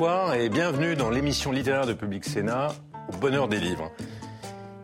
Bonsoir 0.00 0.32
et 0.32 0.48
bienvenue 0.48 0.96
dans 0.96 1.10
l'émission 1.10 1.52
littéraire 1.52 1.84
de 1.84 1.92
Public 1.92 2.24
Sénat, 2.24 2.68
au 3.12 3.18
bonheur 3.18 3.48
des 3.48 3.60
livres. 3.60 3.92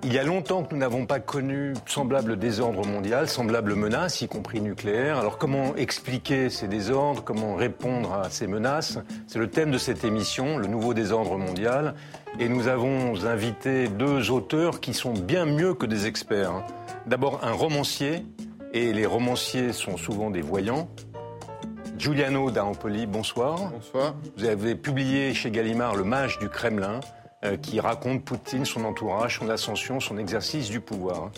Il 0.05 0.12
y 0.12 0.19
a 0.19 0.25
longtemps 0.25 0.62
que 0.62 0.75
nous 0.75 0.79
n'avons 0.79 1.07
pas 1.07 1.21
connu 1.21 1.73
semblable 1.87 2.39
désordre 2.39 2.87
mondial, 2.87 3.27
semblable 3.27 3.77
menace, 3.77 4.21
y 4.21 4.29
compris 4.29 4.61
nucléaire. 4.61 5.17
Alors 5.17 5.39
comment 5.39 5.75
expliquer 5.75 6.50
ces 6.50 6.68
désordres? 6.68 7.25
Comment 7.25 7.55
répondre 7.55 8.13
à 8.13 8.29
ces 8.29 8.46
menaces? 8.46 8.99
C'est 9.27 9.39
le 9.39 9.49
thème 9.49 9.71
de 9.71 9.79
cette 9.79 10.05
émission, 10.05 10.59
le 10.59 10.67
nouveau 10.67 10.93
désordre 10.93 11.39
mondial. 11.39 11.95
Et 12.39 12.51
nous 12.51 12.68
avons 12.68 13.25
invité 13.25 13.89
deux 13.89 14.31
auteurs 14.31 14.81
qui 14.81 14.93
sont 14.93 15.14
bien 15.14 15.46
mieux 15.46 15.73
que 15.73 15.87
des 15.87 16.04
experts. 16.04 16.62
D'abord 17.07 17.40
un 17.43 17.53
romancier, 17.53 18.26
et 18.75 18.93
les 18.93 19.07
romanciers 19.07 19.73
sont 19.73 19.96
souvent 19.96 20.29
des 20.29 20.43
voyants. 20.43 20.90
Giuliano 21.99 22.50
d'Ampoli, 22.50 23.07
bonsoir. 23.07 23.71
Bonsoir. 23.71 24.14
Vous 24.37 24.45
avez 24.45 24.75
publié 24.75 25.32
chez 25.35 25.50
Gallimard 25.50 25.96
Le 25.96 26.04
Mage 26.04 26.39
du 26.39 26.49
Kremlin, 26.49 27.00
euh, 27.45 27.57
qui 27.57 27.81
raconte 27.81 28.25
Poutine, 28.25 28.64
son 28.64 28.85
entourage, 28.85 29.39
son 29.39 29.49
ascension, 29.49 29.99
son 30.01 30.18
exercice 30.18 30.68
du 30.68 30.81
pouvoir. 30.81 31.31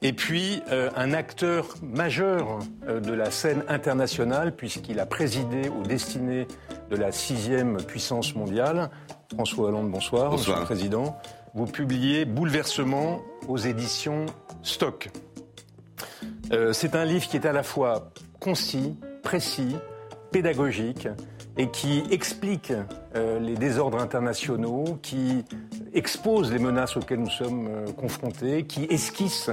Et 0.00 0.12
puis 0.12 0.62
euh, 0.70 0.90
un 0.94 1.12
acteur 1.12 1.74
majeur 1.82 2.60
euh, 2.86 3.00
de 3.00 3.12
la 3.12 3.30
scène 3.32 3.64
internationale, 3.68 4.54
puisqu'il 4.54 5.00
a 5.00 5.06
présidé 5.06 5.68
aux 5.68 5.82
destinées 5.82 6.46
de 6.90 6.96
la 6.96 7.10
sixième 7.10 7.78
puissance 7.78 8.36
mondiale. 8.36 8.90
François 9.34 9.68
Hollande, 9.68 9.90
bonsoir, 9.90 10.30
bonsoir. 10.30 10.38
Monsieur 10.38 10.54
le 10.60 10.64
Président. 10.64 11.18
Vous 11.54 11.66
publiez 11.66 12.24
Bouleversement 12.24 13.20
aux 13.48 13.58
éditions 13.58 14.26
Stock. 14.62 15.10
C'est 16.72 16.94
un 16.94 17.04
livre 17.04 17.26
qui 17.26 17.36
est 17.36 17.46
à 17.46 17.52
la 17.52 17.62
fois 17.62 18.10
concis, 18.40 18.96
précis, 19.22 19.76
pédagogique 20.30 21.08
et 21.56 21.68
qui 21.68 22.04
explique 22.10 22.72
euh, 23.16 23.40
les 23.40 23.56
désordres 23.56 24.00
internationaux, 24.00 24.98
qui 25.02 25.44
expose 25.92 26.52
les 26.52 26.58
menaces 26.60 26.96
auxquelles 26.96 27.20
nous 27.20 27.30
sommes 27.30 27.68
euh, 27.68 27.92
confrontés, 27.92 28.64
qui 28.64 28.84
esquisse 28.84 29.50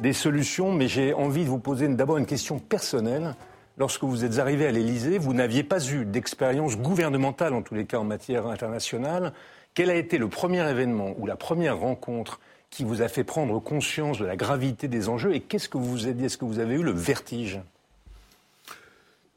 des 0.00 0.12
solutions. 0.12 0.72
Mais 0.72 0.88
j'ai 0.88 1.14
envie 1.14 1.44
de 1.44 1.48
vous 1.48 1.58
poser 1.58 1.88
d'abord 1.88 2.18
une 2.18 2.26
question 2.26 2.58
personnelle. 2.58 3.34
Lorsque 3.78 4.04
vous 4.04 4.24
êtes 4.24 4.38
arrivé 4.38 4.66
à 4.66 4.72
l'Élysée, 4.72 5.18
vous 5.18 5.32
n'aviez 5.32 5.62
pas 5.62 5.82
eu 5.86 6.04
d'expérience 6.04 6.76
gouvernementale, 6.76 7.54
en 7.54 7.62
tous 7.62 7.74
les 7.74 7.86
cas 7.86 7.98
en 7.98 8.04
matière 8.04 8.46
internationale. 8.46 9.32
Quel 9.74 9.88
a 9.88 9.94
été 9.94 10.18
le 10.18 10.28
premier 10.28 10.68
événement 10.68 11.14
ou 11.18 11.26
la 11.26 11.36
première 11.36 11.78
rencontre 11.78 12.40
qui 12.70 12.84
vous 12.84 13.00
a 13.00 13.08
fait 13.08 13.24
prendre 13.24 13.58
conscience 13.60 14.18
de 14.18 14.26
la 14.26 14.36
gravité 14.36 14.88
des 14.88 15.08
enjeux 15.08 15.34
et 15.34 15.40
qu'est-ce 15.40 15.68
que 15.68 15.78
vous 15.78 16.08
êtes 16.08 16.16
dit? 16.16 16.26
Est-ce 16.26 16.36
que 16.36 16.44
vous 16.44 16.58
avez 16.58 16.74
eu 16.74 16.82
le 16.82 16.90
vertige? 16.90 17.60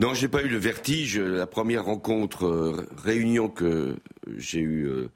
Non, 0.01 0.15
j'ai 0.15 0.27
pas 0.27 0.41
eu 0.41 0.47
le 0.47 0.57
vertige. 0.57 1.19
La 1.19 1.45
première 1.45 1.85
rencontre, 1.85 2.47
euh, 2.47 2.89
réunion 2.97 3.49
que 3.49 3.97
j'ai 4.35 4.59
eu 4.59 4.87
euh, 4.87 5.09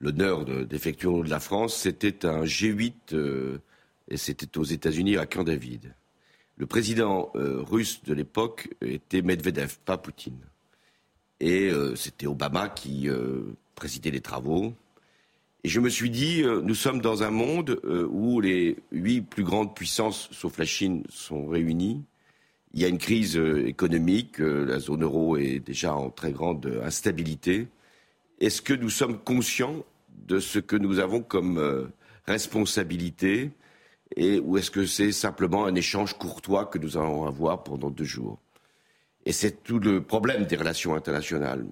l'honneur 0.00 0.44
d'effectuer 0.44 1.06
au 1.06 1.18
nom 1.18 1.22
de 1.22 1.30
la 1.30 1.38
France, 1.38 1.76
c'était 1.76 2.26
un 2.26 2.42
G8 2.42 2.92
euh, 3.12 3.58
et 4.08 4.16
c'était 4.16 4.58
aux 4.58 4.64
États-Unis 4.64 5.16
à 5.16 5.26
Camp 5.26 5.44
David. 5.44 5.94
Le 6.56 6.66
président 6.66 7.30
russe 7.34 8.02
de 8.02 8.12
l'époque 8.14 8.68
était 8.82 9.22
Medvedev, 9.22 9.78
pas 9.84 9.96
Poutine. 9.96 10.40
Et 11.40 11.70
c'était 11.96 12.26
Obama 12.26 12.68
qui 12.68 13.08
présidait 13.74 14.10
les 14.10 14.20
travaux. 14.20 14.74
Et 15.64 15.68
je 15.68 15.80
me 15.80 15.88
suis 15.88 16.10
dit, 16.10 16.42
nous 16.44 16.74
sommes 16.74 17.00
dans 17.00 17.22
un 17.22 17.30
monde 17.30 17.80
où 18.10 18.40
les 18.40 18.76
huit 18.92 19.22
plus 19.22 19.44
grandes 19.44 19.74
puissances, 19.74 20.28
sauf 20.30 20.58
la 20.58 20.66
Chine, 20.66 21.04
sont 21.08 21.46
réunies 21.46 22.04
il 22.74 22.80
y 22.80 22.84
a 22.84 22.88
une 22.88 22.98
crise 22.98 23.36
euh, 23.36 23.66
économique, 23.66 24.40
euh, 24.40 24.64
la 24.64 24.78
zone 24.78 25.02
euro 25.02 25.36
est 25.36 25.58
déjà 25.58 25.94
en 25.94 26.10
très 26.10 26.32
grande 26.32 26.80
instabilité. 26.82 27.68
Est-ce 28.40 28.62
que 28.62 28.72
nous 28.72 28.90
sommes 28.90 29.18
conscients 29.18 29.84
de 30.26 30.40
ce 30.40 30.58
que 30.58 30.76
nous 30.76 30.98
avons 30.98 31.20
comme 31.20 31.58
euh, 31.58 31.86
responsabilité 32.26 33.50
et, 34.16 34.40
ou 34.40 34.58
est-ce 34.58 34.70
que 34.70 34.86
c'est 34.86 35.12
simplement 35.12 35.66
un 35.66 35.74
échange 35.74 36.14
courtois 36.18 36.66
que 36.66 36.78
nous 36.78 36.96
allons 36.96 37.26
avoir 37.26 37.62
pendant 37.62 37.90
deux 37.90 38.04
jours? 38.04 38.38
Et 39.24 39.32
c'est 39.32 39.62
tout 39.62 39.78
le 39.78 40.02
problème 40.02 40.44
des 40.46 40.56
relations 40.56 40.94
internationales. 40.94 41.64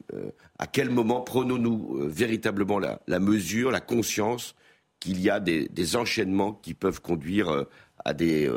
à 0.60 0.68
quel 0.68 0.88
moment 0.88 1.20
prenons-nous 1.20 2.08
véritablement 2.08 2.78
la, 2.78 3.18
mesure, 3.18 3.72
la 3.72 3.80
conscience 3.80 4.54
qu'il 5.00 5.20
y 5.20 5.28
a 5.28 5.40
des, 5.40 5.96
enchaînements 5.96 6.52
qui 6.52 6.74
peuvent 6.74 7.02
conduire 7.02 7.66
à 8.04 8.14
des 8.14 8.48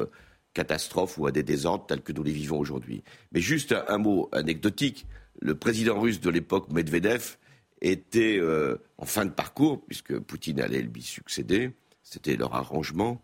catastrophes 0.53 1.17
ou 1.17 1.27
à 1.27 1.31
des 1.31 1.43
désordres 1.43 1.85
tels 1.85 2.01
que 2.01 2.13
nous 2.13 2.23
les 2.23 2.31
vivons 2.31 2.59
aujourd'hui. 2.59 3.03
Mais 3.31 3.41
juste 3.41 3.75
un, 3.87 3.97
mot 3.97 4.29
anecdotique, 4.31 5.05
le 5.41 5.55
président 5.55 5.99
russe 5.99 6.19
de 6.19 6.29
l'époque, 6.29 6.71
Medvedev, 6.71 7.37
était 7.81 8.37
euh, 8.39 8.77
en 8.97 9.05
fin 9.05 9.25
de 9.25 9.31
parcours, 9.31 9.83
puisque 9.85 10.17
Poutine 10.19 10.61
allait 10.61 10.81
lui 10.81 11.01
succéder, 11.01 11.71
c'était 12.01 12.35
leur 12.35 12.53
arrangement, 12.55 13.21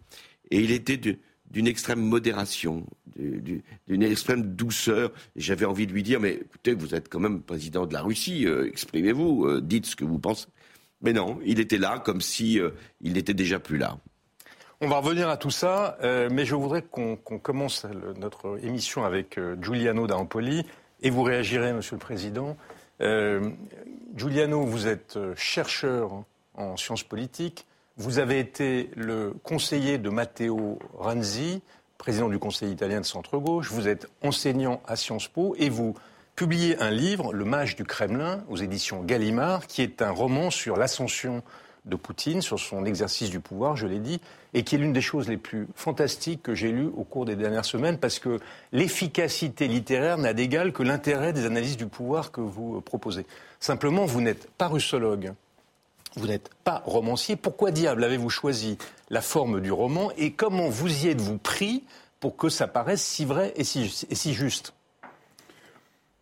et 0.52 0.60
il 0.60 0.72
était 0.72 0.98
d'une 0.98 1.68
extrême 1.68 2.02
modération, 2.02 2.86
d'une 3.16 4.04
extrême 4.04 4.56
douceur. 4.56 5.12
J'avais 5.36 5.66
envie 5.66 5.88
de 5.88 5.94
lui 5.94 6.04
dire, 6.04 6.20
mais 6.20 6.34
écoutez, 6.34 6.74
vous 6.74 6.96
êtes 6.96 7.10
quand 7.10 7.20
même 7.20 7.42
président 7.42 7.86
de 7.86 7.94
la 7.94 8.02
Russie, 8.02 8.46
euh, 8.46 8.68
exprimez-vous, 8.68 9.46
euh, 9.46 9.62
dites 9.62 9.86
ce 9.86 9.96
que 9.96 10.06
vous 10.06 10.20
pensez. 10.20 10.48
Mais 11.02 11.14
non, 11.14 11.40
il 11.46 11.62
était 11.62 11.78
là 11.78 12.00
comme 12.00 12.20
si 12.20 12.60
n'était 13.00 13.34
déjà 13.34 13.58
plus 13.58 13.78
là. 13.78 14.02
On 14.82 14.88
va 14.88 15.00
revenir 15.00 15.28
à 15.28 15.36
tout 15.36 15.52
ça, 15.52 15.98
euh, 16.04 16.30
mais 16.32 16.46
je 16.46 16.56
voudrais 16.56 16.82
qu'on 16.82 17.18
commence 17.18 17.86
notre 18.18 18.58
émission 18.64 19.04
avec 19.04 19.38
euh, 19.38 19.58
Giuliano 19.62 20.08
D'Ampoli, 20.08 20.66
et 21.02 21.10
vous 21.10 21.22
réagirez, 21.22 21.74
Monsieur 21.74 21.98
le 21.98 22.00
Président. 22.00 22.56
Euh, 23.02 23.50
Giuliano, 24.16 24.64
vous 24.64 24.88
êtes 24.88 25.20
chercheur 25.36 26.24
en 26.54 26.78
sciences 26.78 27.04
politiques. 27.04 27.66
Vous 27.98 28.20
avez 28.20 28.40
été 28.40 28.90
le 28.96 29.34
conseiller 29.44 29.98
de 29.98 30.10
Matteo 30.10 30.80
Ranzi, 30.98 31.62
président 31.98 32.30
du 32.30 32.40
Conseil 32.40 32.72
italien 32.72 33.02
de 33.02 33.06
centre-gauche. 33.06 33.70
Vous 33.72 33.90
êtes 33.90 34.08
enseignant 34.24 34.82
à 34.88 34.96
Sciences 34.96 35.28
Po 35.28 35.56
et 35.60 35.68
vous 35.68 35.94
publiez 36.38 36.82
un 36.82 36.92
livre, 36.92 37.34
Le 37.34 37.44
Mage 37.44 37.76
du 37.76 37.84
Kremlin, 37.84 38.46
aux 38.48 38.56
éditions 38.56 39.04
Gallimard, 39.04 39.68
qui 39.68 39.82
est 39.82 40.02
un 40.02 40.12
roman 40.12 40.50
sur 40.50 40.78
l'ascension 40.78 41.44
de 41.90 41.96
Poutine, 41.96 42.42
sur 42.42 42.60
son 42.60 42.86
exercice 42.86 43.30
du 43.30 43.40
pouvoir, 43.40 43.76
je 43.76 43.88
l'ai 43.88 44.00
dit, 44.00 44.22
et 44.54 44.64
qui 44.64 44.76
est 44.76 44.78
l'une 44.78 44.94
des 44.94 45.02
choses 45.02 45.28
les 45.28 45.38
plus 45.38 45.68
fantastiques 45.76 46.44
que 46.44 46.56
j'ai 46.56 46.72
lues 46.72 46.90
au 46.96 47.04
cours 47.04 47.26
des 47.26 47.36
dernières 47.36 47.66
semaines, 47.66 47.98
parce 47.98 48.20
que 48.20 48.40
l'efficacité 48.72 49.68
littéraire 49.68 50.18
n'a 50.18 50.34
d'égal 50.34 50.72
que 50.72 50.84
l'intérêt 50.84 51.34
des 51.34 51.46
analyses 51.46 51.78
du 51.78 51.88
pouvoir 51.88 52.32
que 52.32 52.42
vous 52.42 52.82
proposez. 52.82 53.26
Simplement, 53.60 54.06
vous 54.06 54.22
n'êtes 54.22 54.50
pas 54.52 54.68
russologue, 54.68 55.34
vous 56.16 56.28
n'êtes 56.28 56.50
pas 56.64 56.82
romancier. 56.86 57.36
Pourquoi 57.36 57.72
diable 57.72 58.04
avez-vous 58.04 58.30
choisi 58.30 58.78
la 59.10 59.22
forme 59.22 59.62
du 59.62 59.72
roman 59.72 60.12
et 60.18 60.32
comment 60.32 60.70
vous 60.70 61.06
y 61.06 61.10
êtes-vous 61.10 61.38
pris 61.38 61.84
pour 62.20 62.36
que 62.36 62.50
ça 62.50 62.68
paraisse 62.68 63.04
si 63.04 63.26
vrai 63.26 63.54
et 63.56 63.64
si, 63.64 64.34
juste? 64.34 64.74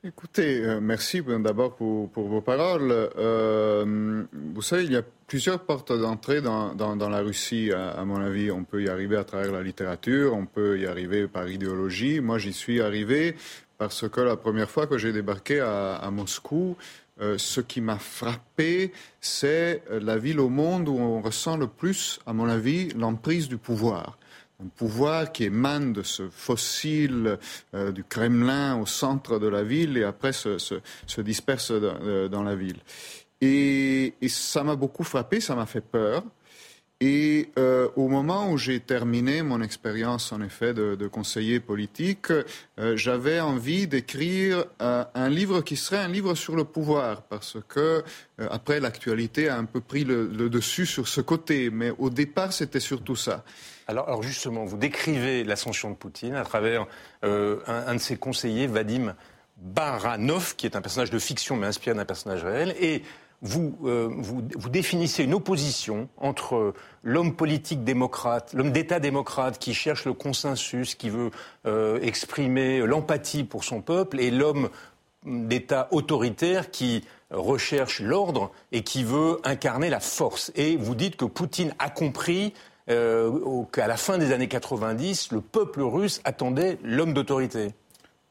Écoutez, 0.04 0.62
euh, 0.62 0.80
merci 0.80 1.22
d'abord 1.22 1.76
pour, 1.76 2.10
vos 2.16 2.42
paroles. 2.42 2.92
Euh, 2.92 4.24
vous 4.32 4.62
savez, 4.62 4.84
il 4.84 4.92
y 4.92 4.98
a 4.98 5.04
plusieurs 5.28 5.60
portes 5.60 5.92
d'entrée 5.92 6.42
dans, 6.42 6.74
la 7.10 7.20
Russie, 7.20 7.72
à, 7.72 8.04
mon 8.06 8.22
avis. 8.22 8.50
On 8.50 8.64
peut 8.64 8.82
y 8.82 8.90
arriver 8.90 9.18
à 9.18 9.26
travers 9.26 9.52
la 9.52 9.62
littérature, 9.62 10.34
on 10.34 10.46
peut 10.46 10.80
y 10.80 10.88
arriver 10.88 11.28
par 11.28 11.50
idéologie. 11.50 12.22
Moi, 12.22 12.40
j'y 12.40 12.54
suis 12.54 12.82
arrivé 12.82 13.36
parce 13.78 14.10
que 14.10 14.22
la 14.22 14.38
première 14.38 14.70
fois 14.70 14.88
que 14.88 14.98
j'ai 14.98 15.12
débarqué 15.12 15.60
à, 15.60 16.10
Moscou, 16.12 16.78
euh, 17.20 17.38
ce 17.38 17.62
qui 17.62 17.82
m'a 17.82 18.00
frappé, 18.00 18.94
c'est 19.20 19.84
la 19.90 20.18
ville 20.18 20.40
au 20.40 20.50
monde 20.50 20.88
où 20.88 20.98
on 20.98 21.22
ressent 21.22 21.58
le 21.58 21.68
plus, 21.68 22.20
à 22.26 22.34
mon 22.34 22.48
avis, 22.48 22.90
l'emprise 22.94 23.48
du 23.48 23.58
pouvoir 23.58 24.18
un 24.64 24.68
pouvoir 24.76 25.32
qui 25.32 25.44
émane 25.44 25.94
de 25.94 26.02
ce 26.02 26.30
fossile 26.30 27.38
euh, 27.76 27.92
du 27.92 28.04
Kremlin 28.04 28.80
au 28.80 28.86
centre 28.86 29.38
de 29.38 29.48
la 29.48 29.64
ville 29.64 29.98
et 29.98 30.04
après 30.04 30.34
se, 30.34 30.58
se, 30.58 31.22
disperse 31.22 31.72
euh, 31.72 32.28
dans, 32.28 32.44
la 32.44 32.56
ville. 32.56 32.78
Et, 33.42 34.14
ça 34.28 34.64
m'a 34.64 34.76
beaucoup 34.76 35.04
frappé, 35.04 35.40
ça 35.40 35.56
m'a 35.56 35.66
fait 35.66 35.82
peur. 35.82 36.24
Et 37.00 37.52
euh, 37.60 37.90
au 37.96 38.08
moment 38.08 38.52
où 38.52 38.58
j'ai 38.58 38.80
terminé 38.80 39.44
mon 39.44 39.62
expérience, 39.62 40.32
en 40.32 40.42
effet, 40.42 40.74
de, 40.74 41.08
conseiller 41.08 41.60
politique, 41.60 42.32
j'avais 42.96 43.40
envie 43.40 43.86
d'écrire 43.86 44.66
un 44.80 45.30
livre 45.30 45.62
qui 45.62 45.76
serait 45.76 46.00
un 46.00 46.08
livre 46.08 46.34
sur 46.34 46.56
le 46.56 46.64
pouvoir, 46.64 47.22
parce 47.22 47.58
que 47.68 48.04
après 48.40 48.80
l'actualité 48.80 49.48
a 49.48 49.58
un 49.58 49.66
peu 49.66 49.80
pris 49.80 50.06
le, 50.06 50.28
dessus 50.50 50.88
sur 50.88 51.08
ce 51.08 51.22
côté. 51.22 51.70
Mais 51.70 51.92
au 52.00 52.10
départ, 52.10 52.52
c'était 52.52 52.80
surtout 52.80 53.16
ça. 53.16 53.44
Alors, 53.88 54.22
justement, 54.22 54.66
vous 54.66 54.78
décrivez 54.78 55.46
l'ascension 55.46 55.90
de 55.90 55.96
Poutine 55.96 56.36
à 56.36 56.44
travers 56.44 56.88
euh, 57.24 57.60
un, 57.68 57.96
de 57.96 58.00
ses 58.00 58.18
conseillers, 58.18 58.68
Vadim 58.68 59.16
Baranov, 59.58 60.56
qui 60.58 60.66
est 60.66 60.76
un 60.76 60.82
personnage 60.82 61.10
de 61.10 61.20
fiction 61.20 61.56
mais 61.56 61.68
inspiré 61.68 61.96
d'un 61.96 62.06
personnage 62.06 62.44
réel, 62.44 62.76
et 62.82 63.02
vous, 63.42 63.78
euh, 63.86 64.10
vous, 64.12 64.70
définissez 64.70 65.24
une 65.24 65.36
opposition 65.36 66.10
entre 66.18 66.74
l'homme 67.04 67.36
politique 67.36 67.84
démocrate, 67.84 68.54
l'homme 68.54 68.72
d'État 68.72 69.00
démocrate 69.00 69.60
qui 69.60 69.76
cherche 69.76 70.06
le 70.06 70.14
consensus, 70.14 70.96
qui 70.96 71.10
veut 71.10 71.30
euh, 71.68 72.00
exprimer 72.02 72.80
l'empathie 72.80 73.44
pour 73.44 73.64
son 73.64 73.82
peuple, 73.82 74.20
et 74.20 74.32
l'homme 74.32 74.70
d'État 75.26 75.88
autoritaire 75.92 76.72
qui 76.72 77.04
recherche 77.30 78.00
l'ordre 78.00 78.52
et 78.72 78.84
qui 78.84 79.04
veut 79.04 79.40
incarner 79.44 79.90
la 79.90 80.00
force. 80.00 80.52
Et 80.56 80.78
vous 80.78 80.96
dites 80.96 81.16
que 81.16 81.26
Poutine 81.26 81.74
a 81.80 81.90
compris 81.90 82.54
euh, 82.90 83.64
qu'à 83.72 83.88
la 83.88 83.98
fin 83.98 84.18
des 84.18 84.32
années 84.32 84.48
90, 84.48 85.32
le 85.32 85.42
peuple 85.42 85.82
russe 85.82 86.22
attendait 86.24 86.80
l'homme 86.84 87.14
d'autorité. 87.14 87.74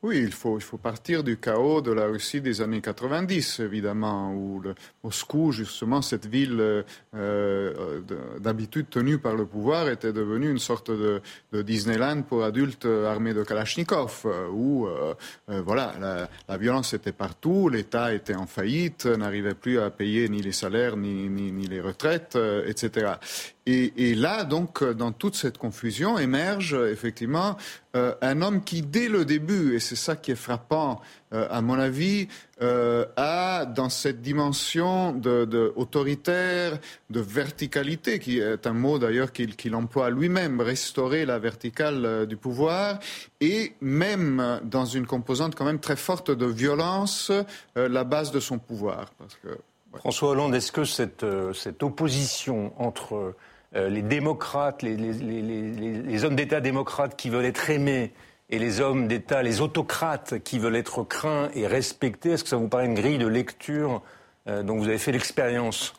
Oui, 0.06 0.20
il 0.22 0.30
faut, 0.30 0.56
il 0.56 0.62
faut 0.62 0.76
partir 0.76 1.24
du 1.24 1.36
chaos 1.36 1.80
de 1.80 1.90
la 1.90 2.06
Russie 2.06 2.40
des 2.40 2.60
années 2.60 2.80
90, 2.80 3.58
évidemment, 3.58 4.32
où 4.32 4.60
le, 4.60 4.76
Moscou, 5.02 5.50
justement, 5.50 6.00
cette 6.00 6.26
ville 6.26 6.60
euh, 6.60 6.84
euh, 7.16 8.00
d'habitude 8.38 8.88
tenue 8.88 9.18
par 9.18 9.34
le 9.34 9.46
pouvoir, 9.46 9.88
était 9.88 10.12
devenue 10.12 10.48
une 10.48 10.60
sorte 10.60 10.92
de, 10.92 11.20
Disneyland 11.52 12.22
pour 12.22 12.44
adultes 12.44 12.86
armés 12.86 13.34
de 13.34 13.42
Kalachnikov, 13.42 14.22
euh, 14.26 14.48
où 14.48 14.86
voilà, 15.48 16.28
la, 16.48 16.56
violence 16.56 16.94
était 16.94 17.10
partout, 17.10 17.68
l'État 17.68 18.14
était 18.14 18.36
en 18.36 18.46
faillite, 18.46 19.06
n'arrivait 19.06 19.54
plus 19.54 19.80
à 19.80 19.90
payer 19.90 20.28
ni 20.28 20.40
les 20.40 20.52
salaires 20.52 20.96
ni 20.96 21.66
les 21.66 21.80
retraites, 21.80 22.38
etc. 22.64 23.14
Et, 23.68 24.14
là, 24.14 24.44
donc, 24.44 24.84
dans 24.84 25.10
toute 25.10 25.34
cette 25.34 25.58
confusion, 25.58 26.18
émerge 26.18 26.74
effectivement 26.74 27.56
euh, 27.96 28.14
un 28.22 28.40
homme 28.40 28.62
qui, 28.62 28.80
dès 28.80 29.08
le 29.08 29.24
début, 29.24 29.74
et 29.74 29.80
c'est 29.80 29.96
ça 29.96 30.14
qui 30.14 30.30
est 30.30 30.36
frappant, 30.36 31.00
euh, 31.32 31.48
à 31.50 31.62
mon 31.62 31.76
avis, 31.76 32.28
euh, 32.62 33.06
a 33.16 33.66
dans 33.66 33.88
cette 33.88 34.22
dimension 34.22 35.10
de, 35.10 35.72
autoritaire, 35.74 36.78
de 37.10 37.18
verticalité, 37.18 38.20
qui 38.20 38.38
est 38.38 38.68
un 38.68 38.72
mot 38.72 39.00
d'ailleurs 39.00 39.32
qu'il 39.32 39.74
emploie 39.74 40.10
lui-même, 40.10 40.60
restaurer 40.60 41.26
la 41.26 41.40
verticale 41.40 42.26
du 42.28 42.36
pouvoir, 42.36 43.00
et 43.40 43.74
même 43.80 44.60
dans 44.62 44.84
une 44.84 45.06
composante 45.06 45.56
quand 45.56 45.64
même 45.64 45.80
très 45.80 45.96
forte 45.96 46.30
de 46.30 46.46
violence, 46.46 47.32
la 47.74 48.04
base 48.04 48.30
de 48.30 48.38
son 48.38 48.60
pouvoir. 48.60 49.12
François 49.94 50.30
Hollande, 50.30 50.54
est-ce 50.54 50.70
que 50.70 50.84
cette, 50.84 51.24
opposition 51.82 52.72
entre 52.80 53.34
les 53.74 54.02
démocrates, 54.02 54.82
les, 54.82 56.24
hommes 56.24 56.36
d'État 56.36 56.60
démocrates 56.60 57.16
qui 57.16 57.30
veulent 57.30 57.44
être 57.44 57.68
aimés 57.68 58.12
et 58.48 58.58
les 58.58 58.80
hommes 58.80 59.08
d'État, 59.08 59.42
les 59.42 59.60
autocrates 59.60 60.42
qui 60.42 60.58
veulent 60.58 60.76
être 60.76 61.02
craints 61.02 61.50
et 61.54 61.66
respectés, 61.66 62.30
est-ce 62.30 62.44
que 62.44 62.50
ça 62.50 62.56
vous 62.56 62.68
paraît 62.68 62.86
une 62.86 62.94
grille 62.94 63.18
de 63.18 63.26
lecture 63.26 64.02
euh, 64.46 64.62
dont 64.62 64.76
vous 64.76 64.88
avez 64.88 64.98
fait 64.98 65.12
l'expérience? 65.12 65.94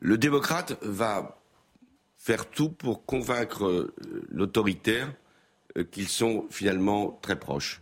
Le 0.00 0.18
démocrate 0.18 0.76
va 0.82 1.38
faire 2.16 2.46
tout 2.46 2.70
pour 2.70 3.04
convaincre 3.04 3.66
euh, 3.66 3.94
l'autoritaire 4.28 5.12
qu'ils 5.92 6.08
sont 6.08 6.46
finalement 6.50 7.18
très 7.22 7.38
proches, 7.38 7.80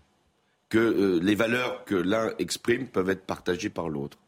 que 0.68 1.18
les 1.22 1.34
valeurs 1.34 1.84
que 1.84 1.94
l'un 1.94 2.32
exprime 2.38 2.88
peuvent 2.88 3.08
être 3.08 3.24
partagées 3.24 3.70
par 3.70 3.88
l'autre. 3.88 4.18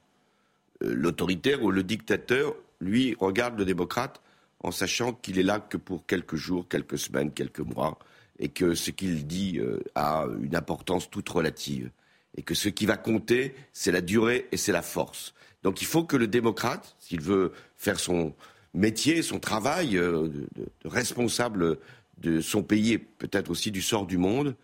L'autoritaire 0.80 1.62
ou 1.62 1.70
le 1.70 1.82
dictateur, 1.82 2.54
lui, 2.80 3.14
regarde 3.18 3.58
le 3.58 3.66
démocrate 3.66 4.22
en 4.60 4.70
sachant 4.70 5.12
qu'il 5.12 5.38
est 5.38 5.44
là 5.44 5.60
que 5.60 5.76
pour 5.76 6.06
quelques 6.06 6.36
jours, 6.36 6.66
quelques 6.68 6.98
semaines, 6.98 7.32
quelques 7.32 7.60
mois, 7.60 7.98
et 8.38 8.48
que 8.48 8.74
ce 8.74 8.90
qu'il 8.90 9.26
dit 9.26 9.58
euh, 9.58 9.80
a 9.94 10.26
une 10.42 10.56
importance 10.56 11.10
toute 11.10 11.28
relative, 11.28 11.90
et 12.36 12.42
que 12.42 12.54
ce 12.54 12.68
qui 12.68 12.86
va 12.86 12.96
compter, 12.96 13.54
c'est 13.72 13.92
la 13.92 14.00
durée 14.00 14.48
et 14.52 14.56
c'est 14.56 14.72
la 14.72 14.82
force. 14.82 15.34
Donc 15.62 15.82
il 15.82 15.86
faut 15.86 16.04
que 16.04 16.16
le 16.16 16.26
démocrate, 16.26 16.96
s'il 16.98 17.20
veut 17.20 17.52
faire 17.76 17.98
son 17.98 18.34
métier, 18.74 19.22
son 19.22 19.40
travail 19.40 19.96
euh, 19.96 20.28
de, 20.28 20.68
responsable 20.84 21.78
de 22.18 22.40
son 22.40 22.62
pays 22.62 22.92
et 22.92 22.98
peut-être 22.98 23.50
aussi 23.50 23.70
du 23.70 23.82
sort 23.82 24.06
du 24.06 24.18
monde, 24.18 24.54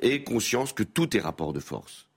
ait 0.00 0.22
conscience 0.22 0.72
que 0.72 0.82
tout 0.82 1.16
est 1.16 1.20
rapport 1.20 1.52
de 1.52 1.60
force. 1.60 2.08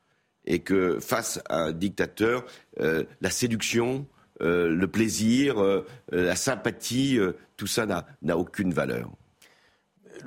Et 0.45 0.59
que 0.59 0.99
face 0.99 1.41
à 1.49 1.65
un 1.65 1.71
dictateur, 1.71 2.45
euh, 2.79 3.03
la 3.21 3.29
séduction, 3.29 4.05
euh, 4.41 4.69
le 4.69 4.87
plaisir, 4.87 5.61
euh, 5.61 5.85
la 6.11 6.35
sympathie, 6.35 7.17
euh, 7.17 7.37
tout 7.55 7.67
ça 7.67 7.85
n'a 7.85 8.37
aucune 8.37 8.73
valeur. 8.73 9.09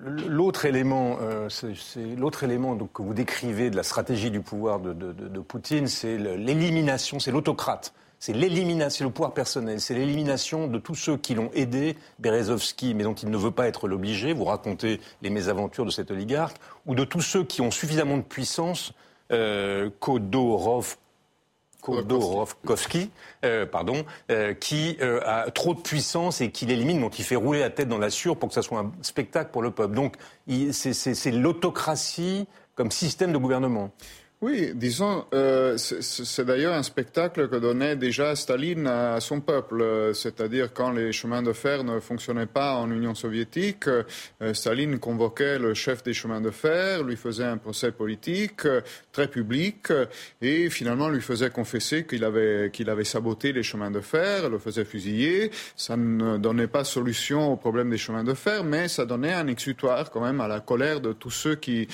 L'autre 0.04 0.66
élément, 0.66 1.18
l'autre 2.16 2.44
élément 2.44 2.76
que 2.76 3.02
vous 3.02 3.12
décrivez 3.12 3.70
de 3.70 3.76
la 3.76 3.82
stratégie 3.82 4.30
du 4.30 4.40
pouvoir 4.40 4.78
de, 4.78 4.92
de 4.92 5.40
Poutine, 5.40 5.88
c'est 5.88 6.16
l'élimination, 6.16 7.18
c'est 7.18 7.32
l'autocrate. 7.32 7.92
C'est 8.20 8.34
l'élimination, 8.34 9.06
le 9.06 9.10
pouvoir 9.10 9.32
personnel, 9.32 9.80
c'est 9.80 9.94
l'élimination 9.94 10.66
de 10.66 10.78
tous 10.78 10.94
ceux 10.94 11.16
qui 11.16 11.34
l'ont 11.34 11.50
aidé, 11.54 11.96
Berezovski, 12.18 12.92
mais 12.92 13.02
dont 13.02 13.14
il 13.14 13.30
ne 13.30 13.36
veut 13.38 13.50
pas 13.50 13.66
être 13.66 13.88
l'obligé, 13.88 14.34
vous 14.34 14.44
racontez 14.44 15.00
les 15.22 15.30
mésaventures 15.30 15.86
de 15.86 15.90
cet 15.90 16.10
oligarque, 16.10 16.58
ou 16.84 16.94
de 16.94 17.04
tous 17.04 17.22
ceux 17.22 17.44
qui 17.44 17.62
ont 17.62 17.70
suffisamment 17.70 18.18
de 18.18 18.22
puissance, 18.22 18.92
euh, 19.32 19.88
Kodorov, 20.00 20.98
Khodorkovsky, 21.80 23.10
euh, 23.44 23.66
pardon, 23.66 24.04
euh, 24.30 24.54
qui 24.54 24.96
euh, 25.00 25.20
a 25.24 25.50
trop 25.50 25.74
de 25.74 25.80
puissance 25.80 26.40
et 26.40 26.50
qui 26.50 26.66
l'élimine, 26.66 27.00
donc 27.00 27.18
il 27.18 27.24
fait 27.24 27.36
rouler 27.36 27.60
la 27.60 27.70
tête 27.70 27.88
dans 27.88 27.98
la 27.98 28.10
sûre 28.10 28.36
pour 28.36 28.48
que 28.48 28.54
ça 28.54 28.62
soit 28.62 28.80
un 28.80 28.92
spectacle 29.02 29.50
pour 29.50 29.62
le 29.62 29.70
peuple. 29.70 29.94
Donc 29.94 30.16
c'est 30.72 31.32
l'autocratie 31.32 32.46
comme 32.74 32.90
système 32.90 33.32
de 33.32 33.38
gouvernement. 33.38 33.90
Oui, 34.42 34.70
disons, 34.74 35.26
euh, 35.34 35.76
c'est 35.76 36.46
d'ailleurs 36.46 36.72
un 36.72 36.82
spectacle 36.82 37.46
que 37.50 37.56
donnait 37.56 37.94
déjà 37.94 38.34
Staline 38.34 38.86
à 38.86 39.20
son 39.20 39.42
peuple, 39.42 40.12
c'est-à-dire 40.14 40.72
quand 40.72 40.92
les 40.92 41.12
chemins 41.12 41.42
de 41.42 41.52
fer 41.52 41.84
ne 41.84 42.00
fonctionnaient 42.00 42.46
pas 42.46 42.76
en 42.76 42.90
Union 42.90 43.14
soviétique, 43.14 43.86
euh, 43.86 44.54
Staline 44.54 44.98
convoquait 44.98 45.58
le 45.58 45.74
chef 45.74 46.02
des 46.02 46.14
chemins 46.14 46.40
de 46.40 46.50
fer, 46.50 47.02
lui 47.02 47.16
faisait 47.16 47.44
un 47.44 47.58
procès 47.58 47.92
politique 47.92 48.64
euh, 48.64 48.80
très 49.12 49.28
public 49.28 49.88
et 50.40 50.70
finalement 50.70 51.10
lui 51.10 51.20
faisait 51.20 51.50
confesser 51.50 52.06
qu'il 52.06 52.24
avait, 52.24 52.70
qu'il 52.72 52.88
avait 52.88 53.04
saboté 53.04 53.52
les 53.52 53.62
chemins 53.62 53.90
de 53.90 54.00
fer, 54.00 54.48
le 54.48 54.58
faisait 54.58 54.86
fusiller. 54.86 55.50
Ça 55.76 55.98
ne 55.98 56.38
donnait 56.38 56.66
pas 56.66 56.84
solution 56.84 57.52
au 57.52 57.56
problème 57.56 57.90
des 57.90 57.98
chemins 57.98 58.24
de 58.24 58.32
fer, 58.32 58.64
mais 58.64 58.88
ça 58.88 59.04
donnait 59.04 59.34
un 59.34 59.48
exutoire 59.48 60.10
quand 60.10 60.22
même 60.22 60.40
à 60.40 60.48
la 60.48 60.60
colère 60.60 61.02
de 61.02 61.12
tous 61.12 61.30
ceux 61.30 61.56
qui, 61.56 61.88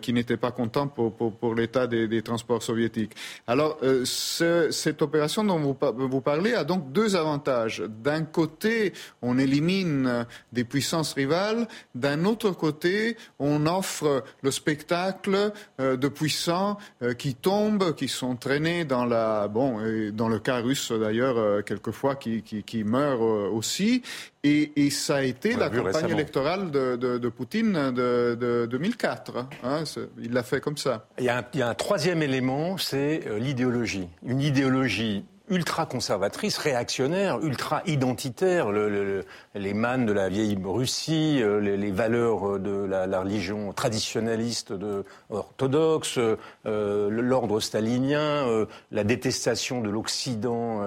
qui 0.00 0.12
n'étaient 0.12 0.36
pas 0.36 0.52
contents 0.52 0.86
pour, 0.86 1.12
pour, 1.16 1.34
pour 1.34 1.56
l'état 1.56 1.87
des, 1.88 2.22
transports 2.22 2.62
soviétiques. 2.62 3.12
Alors, 3.46 3.78
euh, 3.82 4.04
cette 4.04 5.02
opération 5.02 5.44
dont 5.44 5.58
vous, 5.58 5.76
vous, 6.08 6.20
parlez 6.20 6.54
a 6.54 6.64
donc 6.64 6.92
deux 6.92 7.16
avantages. 7.16 7.82
D'un 8.02 8.22
côté, 8.22 8.92
on 9.22 9.38
élimine 9.38 10.26
des 10.52 10.64
puissances 10.64 11.14
rivales. 11.14 11.66
D'un 11.94 12.24
autre 12.24 12.50
côté, 12.50 13.16
on 13.38 13.66
offre 13.66 14.24
le 14.42 14.50
spectacle 14.50 15.52
euh, 15.80 15.96
de 15.96 16.08
puissants 16.08 16.78
euh, 17.02 17.14
qui 17.14 17.34
tombent, 17.34 17.94
qui 17.94 18.08
sont 18.08 18.36
traînés 18.36 18.84
dans 18.84 19.04
la, 19.04 19.48
bon, 19.48 19.78
dans 20.12 20.28
le 20.28 20.38
cas 20.38 20.58
russe 20.58 20.92
d'ailleurs, 20.92 21.64
quelquefois 21.64 22.16
qui, 22.16 22.42
qui, 22.42 22.62
qui 22.62 22.84
meurent 22.84 23.20
aussi, 23.20 24.02
et, 24.44 24.90
ça 24.90 25.16
a 25.16 25.22
été 25.22 25.54
la 25.56 25.68
campagne 25.68 26.10
électorale 26.10 26.70
de, 26.70 27.28
Poutine 27.28 27.92
de, 27.92 28.66
2004. 28.70 29.46
Hein, 29.64 29.84
il 30.18 30.32
l'a 30.32 30.42
fait 30.42 30.60
comme 30.60 30.76
ça. 30.76 31.06
Il 31.18 31.24
y, 31.24 31.28
a 31.28 31.38
un, 31.38 31.74
troisième 31.78 32.22
élément, 32.22 32.76
c'est 32.76 33.22
euh, 33.26 33.38
l'idéologie. 33.38 34.08
Une 34.26 34.42
idéologie 34.42 35.24
ultra-conservatrice, 35.48 36.58
réactionnaire, 36.58 37.40
ultra-identitaire, 37.40 38.70
les 38.70 39.72
mannes 39.72 40.04
de 40.04 40.12
la 40.12 40.28
vieille 40.28 40.58
Russie, 40.62 41.40
euh, 41.40 41.58
les, 41.60 41.90
valeurs 41.90 42.56
euh, 42.56 42.58
de 42.58 42.84
la, 42.84 43.20
religion 43.20 43.72
traditionnaliste 43.72 44.74
de, 44.74 45.06
orthodoxe, 45.30 46.18
l'ordre 46.66 47.60
stalinien, 47.60 48.66
la 48.92 49.04
détestation 49.04 49.80
de 49.80 49.88
l'Occident 49.88 50.82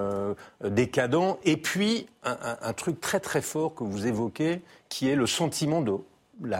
décadent, 0.62 1.38
et 1.44 1.56
puis 1.56 2.06
un, 2.22 2.36
un, 2.62 2.72
truc 2.72 3.00
très 3.00 3.18
très 3.18 3.42
fort 3.42 3.74
que 3.74 3.82
vous 3.82 4.06
évoquez, 4.06 4.62
qui 4.88 5.08
est 5.08 5.16
le 5.16 5.26
sentiment 5.26 5.80
de 5.82 5.94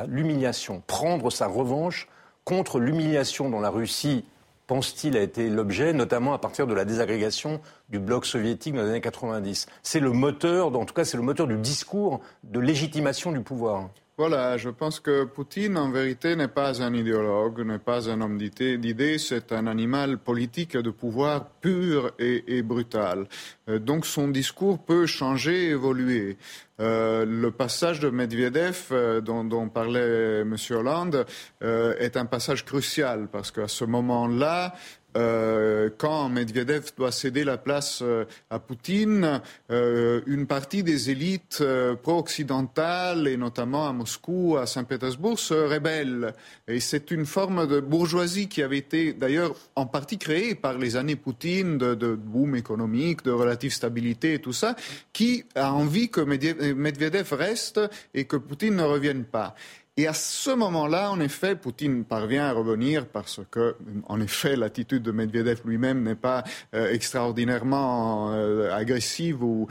l'humiliation, 0.09 0.83
prendre 0.87 1.31
sa 1.31 1.47
revanche 1.47 2.09
contre 2.45 2.79
l'humiliation 2.79 3.51
dont 3.51 3.61
la 3.61 3.71
Russie 3.71 4.25
pense-t-il, 4.67 5.17
a 5.17 5.21
été 5.21 5.51
l'objet, 5.51 5.93
notamment 5.93 6.33
à 6.33 6.39
partir 6.39 6.67
de 6.67 6.75
la 6.75 6.85
désagrégation 6.85 7.61
du 7.91 7.99
bloc 7.99 8.25
soviétique 8.25 8.75
dans 8.75 8.83
les 8.83 8.91
années 8.91 9.01
90. 9.01 9.67
C'est 9.83 10.01
le 10.01 10.13
moteur, 10.13 10.75
en 10.75 10.85
tout 10.85 10.95
cas, 10.95 11.05
c'est 11.05 11.17
le 11.17 11.23
moteur 11.23 11.47
du 11.47 11.59
discours 11.59 12.21
de 12.45 12.61
légitimation 12.61 13.33
du 13.33 13.41
pouvoir. 13.41 13.91
Voilà, 14.25 14.57
je 14.57 14.69
pense 14.69 15.01
que 15.01 15.25
Poutine, 15.25 15.77
en 15.77 15.91
vérité, 15.91 16.37
n'est 16.37 16.47
pas 16.47 16.81
un 16.81 16.95
idéologue, 16.95 17.67
n'est 17.67 17.81
pas 17.81 18.09
un 18.09 18.21
homme 18.21 18.39
d'idées, 18.39 19.19
c'est 19.19 19.51
un 19.51 19.67
animal 19.67 20.19
politique 20.19 20.77
de 20.77 20.91
pouvoir 20.91 21.47
pur 21.61 22.13
et, 22.21 22.63
brutal. 22.63 23.27
Euh, 23.69 23.81
donc 23.81 24.07
son 24.07 24.29
discours 24.29 24.79
peut 24.79 25.07
changer, 25.07 25.71
évoluer. 25.71 26.37
Euh, 26.79 27.25
le 27.27 27.51
passage 27.51 27.99
de 27.99 28.11
Medvedev 28.11 28.91
euh, 28.93 29.21
dont, 29.21 29.69
parlait 29.69 30.43
M. 30.43 30.57
Hollande 30.71 31.27
est 31.61 32.17
un 32.17 32.27
passage 32.27 32.65
crucial 32.65 33.27
parce 33.27 33.51
qu'à 33.51 33.67
ce 33.67 33.85
moment-là, 33.85 34.73
euh, 35.17 35.91
quand 35.99 36.29
Medvedev 36.29 36.91
doit 36.97 37.13
céder 37.13 37.45
la 37.45 37.59
place 37.59 38.01
euh, 38.03 38.25
à 38.51 38.59
Poutine, 38.59 39.41
euh, 39.71 40.21
une 40.27 40.47
partie 40.47 40.83
des 40.83 41.11
élites 41.11 41.63
pro-occidentales, 42.03 43.29
et 43.29 43.37
notamment 43.37 43.89
à 43.89 43.93
Moscou, 43.93 44.57
à 44.57 44.67
Saint-Pétersbourg, 44.67 45.39
se 45.39 45.55
rébellent. 45.55 46.35
Et 46.69 46.81
c'est 46.81 47.11
une 47.11 47.27
forme 47.27 47.67
de 47.67 47.81
bourgeoisie 47.81 48.49
qui 48.49 48.63
avait 48.63 48.79
été 48.79 49.13
d'ailleurs 49.13 49.55
en 49.77 49.87
partie 49.87 50.19
créée 50.19 50.55
par 50.55 50.79
les 50.79 50.97
années 50.97 51.17
Poutine, 51.17 51.79
de, 51.79 51.95
de 51.95 52.15
boom 52.15 52.57
économique, 52.57 53.25
de 53.25 53.31
relative 53.31 53.73
stabilité 53.73 54.35
et 54.35 54.39
tout 54.39 54.53
ça, 54.53 54.77
qui 55.13 55.45
a 55.55 55.73
envie 55.73 56.09
que 56.09 56.21
Medvedev 56.21 57.33
reste 57.33 57.81
et 58.15 58.25
que 58.25 58.37
Poutine 58.37 58.77
ne 58.77 58.83
revienne 58.83 59.25
pas. 59.25 59.55
Et 60.03 60.09
à 60.09 60.15
ce 60.15 60.51
moment-là, 60.51 61.13
en 61.13 61.21
effet, 61.21 61.55
Poutine 61.55 62.05
parvient 62.05 62.47
à 62.47 62.53
revenir 62.53 63.07
parce 63.07 63.39
que, 63.53 63.77
en 64.09 64.21
effet, 64.21 64.57
l'attitude 64.57 65.05
de 65.05 65.13
Medvedev 65.13 65.61
lui-même 65.65 66.03
n'est 66.03 66.17
pas 66.17 66.43
euh, 66.75 66.93
extraordinairement 66.93 68.33
euh, 68.33 68.75
agressive. 68.75 69.45
Ou, 69.45 69.69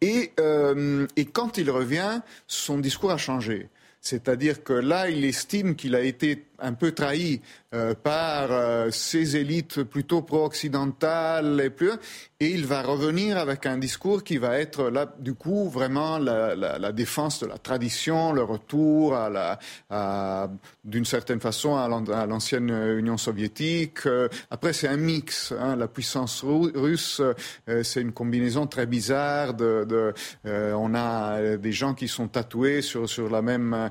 Et, 0.00 0.30
euh, 0.38 1.04
et 1.16 1.24
quand 1.24 1.58
il 1.58 1.68
revient, 1.68 2.20
son 2.46 2.78
discours 2.78 3.10
a 3.10 3.16
changé. 3.16 3.70
C'est-à-dire 4.00 4.62
que 4.62 4.72
là, 4.72 5.10
il 5.10 5.24
estime 5.24 5.74
qu'il 5.74 5.94
a 5.94 6.00
été 6.00 6.46
un 6.58 6.72
peu 6.72 6.92
trahi 6.92 7.42
euh, 7.74 7.94
par 7.94 8.50
euh, 8.50 8.90
ces 8.90 9.36
élites 9.36 9.82
plutôt 9.82 10.22
pro-occidentales 10.22 11.60
et 11.60 11.70
plus, 11.70 11.92
et 12.40 12.48
il 12.50 12.66
va 12.66 12.82
revenir 12.82 13.38
avec 13.38 13.66
un 13.66 13.78
discours 13.78 14.24
qui 14.24 14.38
va 14.38 14.58
être 14.58 14.90
là, 14.90 15.12
du 15.18 15.34
coup, 15.34 15.68
vraiment 15.68 16.18
la, 16.18 16.92
défense 16.92 17.40
de 17.40 17.46
la 17.46 17.58
tradition, 17.58 18.32
le 18.32 18.42
retour 18.42 19.16
d'une 20.84 21.04
certaine 21.04 21.40
façon, 21.40 21.76
à 21.76 22.26
l'ancienne 22.26 22.70
Union 22.98 23.16
soviétique. 23.16 24.06
Euh, 24.06 24.28
après, 24.50 24.72
c'est 24.72 24.88
un 24.88 24.96
mix. 24.96 25.52
Hein, 25.58 25.76
la 25.76 25.88
puissance 25.88 26.42
russe, 26.44 27.20
c'est 27.82 28.00
une 28.00 28.12
combinaison 28.12 28.66
très 28.66 28.86
bizarre. 28.86 29.54
De 29.54 30.14
on 30.44 30.94
a 30.94 31.56
des 31.56 31.72
gens 31.72 31.94
qui 31.94 32.08
sont 32.08 32.28
tatoués 32.28 32.82
sur, 32.82 33.06
la 33.30 33.42
même, 33.42 33.90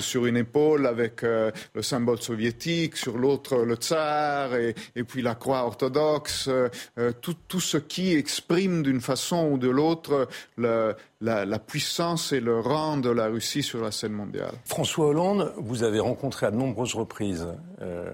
sur, 0.00 0.26
une 0.26 0.36
épaule 0.36 0.86
avec 0.86 1.22
le 1.22 1.82
symbole 1.82 2.18
soviétique, 2.18 2.96
sur 2.96 3.16
l'autre 3.18 3.56
le 3.64 3.76
tsar, 3.76 4.54
et, 4.54 4.74
puis 5.04 5.22
la 5.22 5.34
croix 5.34 5.64
orthodoxe, 5.64 6.48
euh, 6.48 6.68
euh, 6.98 7.12
tout, 7.20 7.60
ce 7.60 7.75
qui 7.80 8.14
exprime 8.14 8.82
d'une 8.82 9.00
façon 9.00 9.48
ou 9.50 9.58
de 9.58 9.68
l'autre 9.68 10.28
la, 10.58 11.58
puissance 11.58 12.32
et 12.32 12.40
le 12.40 12.60
rang 12.60 12.96
de 12.96 13.10
la 13.10 13.26
Russie 13.26 13.62
sur 13.62 13.82
la 13.82 13.90
scène 13.90 14.12
mondiale. 14.12 14.52
François 14.64 15.06
Hollande, 15.06 15.52
vous 15.56 15.82
avez 15.82 16.00
rencontré 16.00 16.46
à 16.46 16.50
de 16.50 16.56
nombreuses 16.56 16.94
reprises 16.94 17.48
euh, 17.80 18.10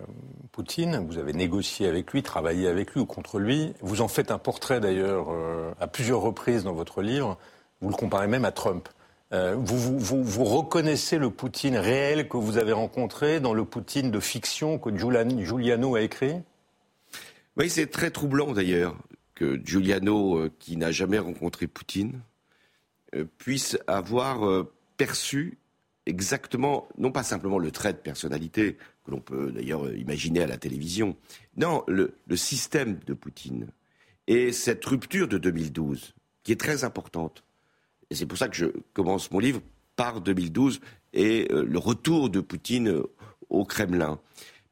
Poutine, 0.53 1.05
vous 1.09 1.19
avez 1.19 1.33
négocié 1.33 1.89
avec 1.89 2.13
lui, 2.13 2.23
travaillé 2.23 2.69
avec 2.69 2.93
lui 2.93 3.01
ou 3.01 3.07
contre 3.07 3.39
lui. 3.39 3.73
Vous 3.81 4.03
en 4.03 4.09
faites 4.09 4.31
un 4.31 4.39
portrait 4.39 4.81
d'ailleurs 4.81 5.29
à 5.81 5.87
plusieurs 5.87 6.21
reprises 6.21 6.65
dans 6.65 6.75
votre 6.75 7.01
livre. 7.01 7.39
Vous 7.81 7.89
le 7.89 7.97
comparez 7.97 8.27
même 8.27 8.45
à 8.45 8.53
Trump. 8.53 8.89
Euh, 9.33 9.57
vous, 9.59 9.99
vous, 9.99 10.45
reconnaissez 10.45 11.17
le 11.17 11.31
Poutine 11.31 11.77
réel 11.77 12.29
que 12.29 12.37
vous 12.37 12.59
avez 12.59 12.73
rencontré 12.73 13.41
dans 13.41 13.55
le 13.55 13.65
Poutine 13.65 14.11
de 14.11 14.21
fiction 14.21 14.79
que 14.79 14.95
Giuliano 14.95 15.95
a 15.95 16.03
écrit? 16.03 16.35
Oui, 17.57 17.71
c'est 17.71 17.91
très 17.91 18.11
troublant 18.11 18.53
d'ailleurs 18.53 18.95
que 19.35 19.61
Giuliano, 19.65 20.39
euh, 20.39 20.53
qui 20.59 20.77
n'a 20.77 20.91
jamais 20.91 21.19
rencontré 21.19 21.67
Poutine, 21.67 22.21
euh, 23.15 23.25
puisse 23.39 23.79
avoir 23.87 24.67
perçu 24.97 25.59
exactement, 26.07 26.89
non 26.99 27.13
pas 27.13 27.23
simplement 27.23 27.59
le 27.59 27.71
trait 27.71 27.93
de 27.93 27.99
personnalité 27.99 28.77
que 29.05 29.11
l'on 29.11 29.21
peut 29.21 29.53
d'ailleurs 29.53 29.93
imaginer 29.95 30.43
à 30.43 30.47
la 30.47 30.57
télévision, 30.57 31.17
non, 31.57 31.85
le, 31.87 32.15
système 32.35 32.99
de 33.07 33.15
Poutine 33.15 33.69
et 34.27 34.53
cette 34.53 34.85
rupture 34.85 35.29
de 35.29 35.39
2012 35.39 36.15
qui 36.43 36.53
est 36.53 36.61
très 36.61 36.85
importante 36.85 37.45
et 38.13 38.15
c'est 38.15 38.27
pour 38.27 38.37
ça 38.37 38.49
que 38.49 38.57
je 38.57 38.67
commence 38.93 39.31
mon 39.31 39.39
livre 39.39 39.63
par 39.97 40.21
2012 40.21 40.81
et 41.15 41.49
euh, 41.51 41.65
le 41.65 41.79
retour 41.79 42.29
de 42.29 42.41
Poutine 42.41 42.89
euh, 42.89 43.05
au 43.49 43.65
Kremlin. 43.65 44.21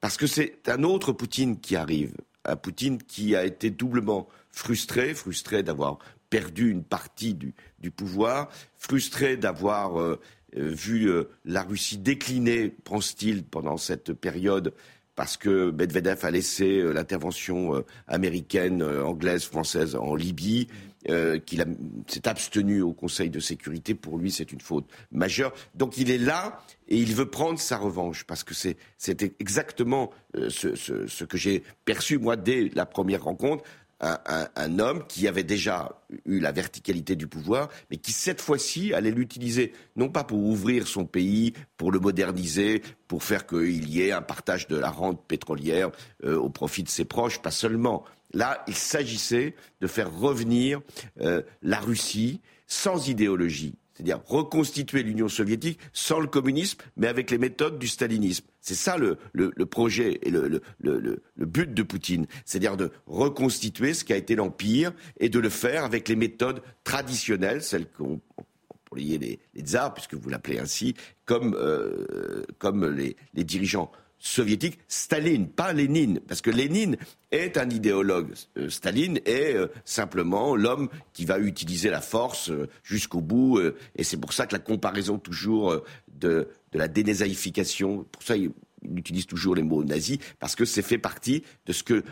Parce 0.02 0.18
que 0.18 0.26
c'est 0.26 0.68
un 0.68 0.82
autre 0.82 1.12
Poutine 1.12 1.58
qui 1.58 1.74
arrive, 1.74 2.12
un 2.44 2.56
Poutine 2.56 2.98
qui 2.98 3.34
a 3.34 3.46
été 3.46 3.70
doublement 3.70 4.28
frustré, 4.52 5.14
frustré 5.14 5.62
d'avoir 5.62 5.98
perdu 6.28 6.70
une 6.70 6.84
partie 6.84 7.34
du, 7.34 7.90
pouvoir, 7.90 8.50
frustré 8.78 9.36
d'avoir 9.36 10.00
euh, 10.00 10.20
vu 10.54 11.10
la 11.44 11.62
Russie 11.62 11.98
décliner, 11.98 12.70
pense-t-il, 12.84 13.44
pendant 13.44 13.76
cette 13.76 14.12
période 14.12 14.72
parce 15.16 15.36
que 15.36 15.70
Medvedev 15.70 16.24
a 16.24 16.30
laissé 16.30 16.82
l'intervention 16.82 17.84
américaine, 18.06 18.82
anglaise, 18.82 19.44
française 19.44 19.94
en 19.94 20.14
Libye, 20.14 20.66
euh, 21.08 21.38
qu'il 21.38 21.64
s'est 22.08 22.28
abstenu 22.28 22.82
au 22.82 22.92
Conseil 22.92 23.30
de 23.30 23.40
sécurité. 23.40 23.94
Pour 23.94 24.18
lui, 24.18 24.30
c'est 24.30 24.52
une 24.52 24.60
faute 24.60 24.84
majeure. 25.10 25.54
Donc 25.74 25.96
il 25.96 26.10
est 26.10 26.18
là 26.18 26.60
et 26.88 26.98
il 26.98 27.14
veut 27.14 27.30
prendre 27.30 27.58
sa 27.58 27.78
revanche 27.78 28.24
parce 28.24 28.44
que 28.44 28.52
c'était 28.52 29.32
exactement 29.38 30.10
euh, 30.36 30.50
ce, 30.50 31.24
que 31.24 31.38
j'ai 31.38 31.62
perçu 31.86 32.18
moi 32.18 32.36
dès 32.36 32.70
la 32.74 32.84
première 32.84 33.24
rencontre. 33.24 33.64
Un, 34.00 34.78
homme 34.78 35.06
qui 35.06 35.28
avait 35.28 35.44
déjà 35.44 36.00
eu 36.24 36.40
la 36.40 36.52
verticalité 36.52 37.16
du 37.16 37.26
pouvoir, 37.26 37.68
mais 37.90 37.98
qui 37.98 38.12
cette 38.12 38.40
fois-ci 38.40 38.94
allait 38.94 39.10
l'utiliser, 39.10 39.72
non 39.94 40.08
pas 40.08 40.24
pour 40.24 40.38
ouvrir 40.38 40.86
son 40.86 41.04
pays, 41.04 41.52
pour 41.76 41.92
le 41.92 42.00
moderniser, 42.00 42.82
pour 43.08 43.22
faire 43.22 43.46
qu'il 43.46 43.90
y 43.90 44.00
ait 44.00 44.12
un 44.12 44.22
partage 44.22 44.68
de 44.68 44.76
la 44.76 44.90
rente 44.90 45.26
pétrolière 45.26 45.90
euh, 46.24 46.36
au 46.38 46.48
profit 46.48 46.82
de 46.82 46.88
ses 46.88 47.04
proches, 47.04 47.42
pas 47.42 47.50
seulement, 47.50 48.04
Là, 48.32 48.62
il 48.68 48.74
s'agissait 48.74 49.54
de 49.80 49.86
faire 49.86 50.12
revenir 50.12 50.80
euh, 51.20 51.42
la 51.62 51.80
Russie 51.80 52.40
sans 52.66 53.08
idéologie, 53.08 53.74
c'est-à-dire 54.00 54.22
reconstituer 54.24 55.02
l'Union 55.02 55.28
soviétique 55.28 55.78
sans 55.92 56.20
le 56.20 56.26
communisme, 56.26 56.78
mais 56.96 57.06
avec 57.06 57.30
les 57.30 57.36
méthodes 57.36 57.78
du 57.78 57.86
stalinisme. 57.86 58.46
C'est 58.62 58.74
ça 58.74 58.96
le, 58.96 59.18
projet 59.66 60.18
et 60.22 60.30
le, 60.30 60.62
but 61.36 61.74
de 61.74 61.82
Poutine, 61.82 62.26
c'est-à-dire 62.46 62.78
de 62.78 62.90
reconstituer 63.06 63.92
ce 63.92 64.04
qui 64.04 64.14
a 64.14 64.16
été 64.16 64.36
l'Empire 64.36 64.92
et 65.18 65.28
de 65.28 65.38
le 65.38 65.50
faire 65.50 65.84
avec 65.84 66.08
les 66.08 66.16
méthodes 66.16 66.62
traditionnelles, 66.82 67.62
celles 67.62 67.90
qu'on 67.90 68.20
pour 68.86 68.96
lier 68.96 69.18
les, 69.18 69.62
tsars, 69.62 69.92
puisque 69.92 70.14
vous 70.14 70.30
l'appelez 70.30 70.58
ainsi, 70.58 70.94
comme, 71.26 71.54
euh, 71.54 72.46
les 73.34 73.44
dirigeants 73.44 73.92
soviétique, 74.20 74.78
Staline, 74.86 75.48
pas 75.48 75.72
Lénine, 75.72 76.20
parce 76.20 76.42
que 76.42 76.50
Lénine 76.50 76.96
est 77.32 77.56
un 77.56 77.68
idéologue. 77.70 78.32
Euh, 78.58 78.68
Staline 78.68 79.18
est 79.24 79.54
euh, 79.54 79.68
simplement 79.84 80.54
l'homme 80.54 80.88
qui 81.14 81.24
va 81.24 81.38
utiliser 81.38 81.88
la 81.88 82.02
force 82.02 82.50
euh, 82.50 82.68
jusqu'au 82.84 83.22
bout, 83.22 83.58
et 83.96 84.04
c'est 84.04 84.18
pour 84.18 84.32
ça 84.32 84.46
que 84.46 84.54
la 84.54 84.58
comparaison 84.58 85.18
toujours 85.18 85.82
de, 86.12 86.48
la 86.74 86.86
dénazification, 86.86 88.04
pour 88.12 88.22
ça 88.22 88.36
il, 88.36 88.50
utilise 88.94 89.26
toujours 89.26 89.54
les 89.54 89.62
mots 89.62 89.84
nazis, 89.84 90.18
parce 90.38 90.54
que 90.54 90.64
c'est 90.64 90.82
fait 90.82 90.98
partie 90.98 91.42
de 91.66 91.72
ce 91.72 91.82
que 91.82 92.02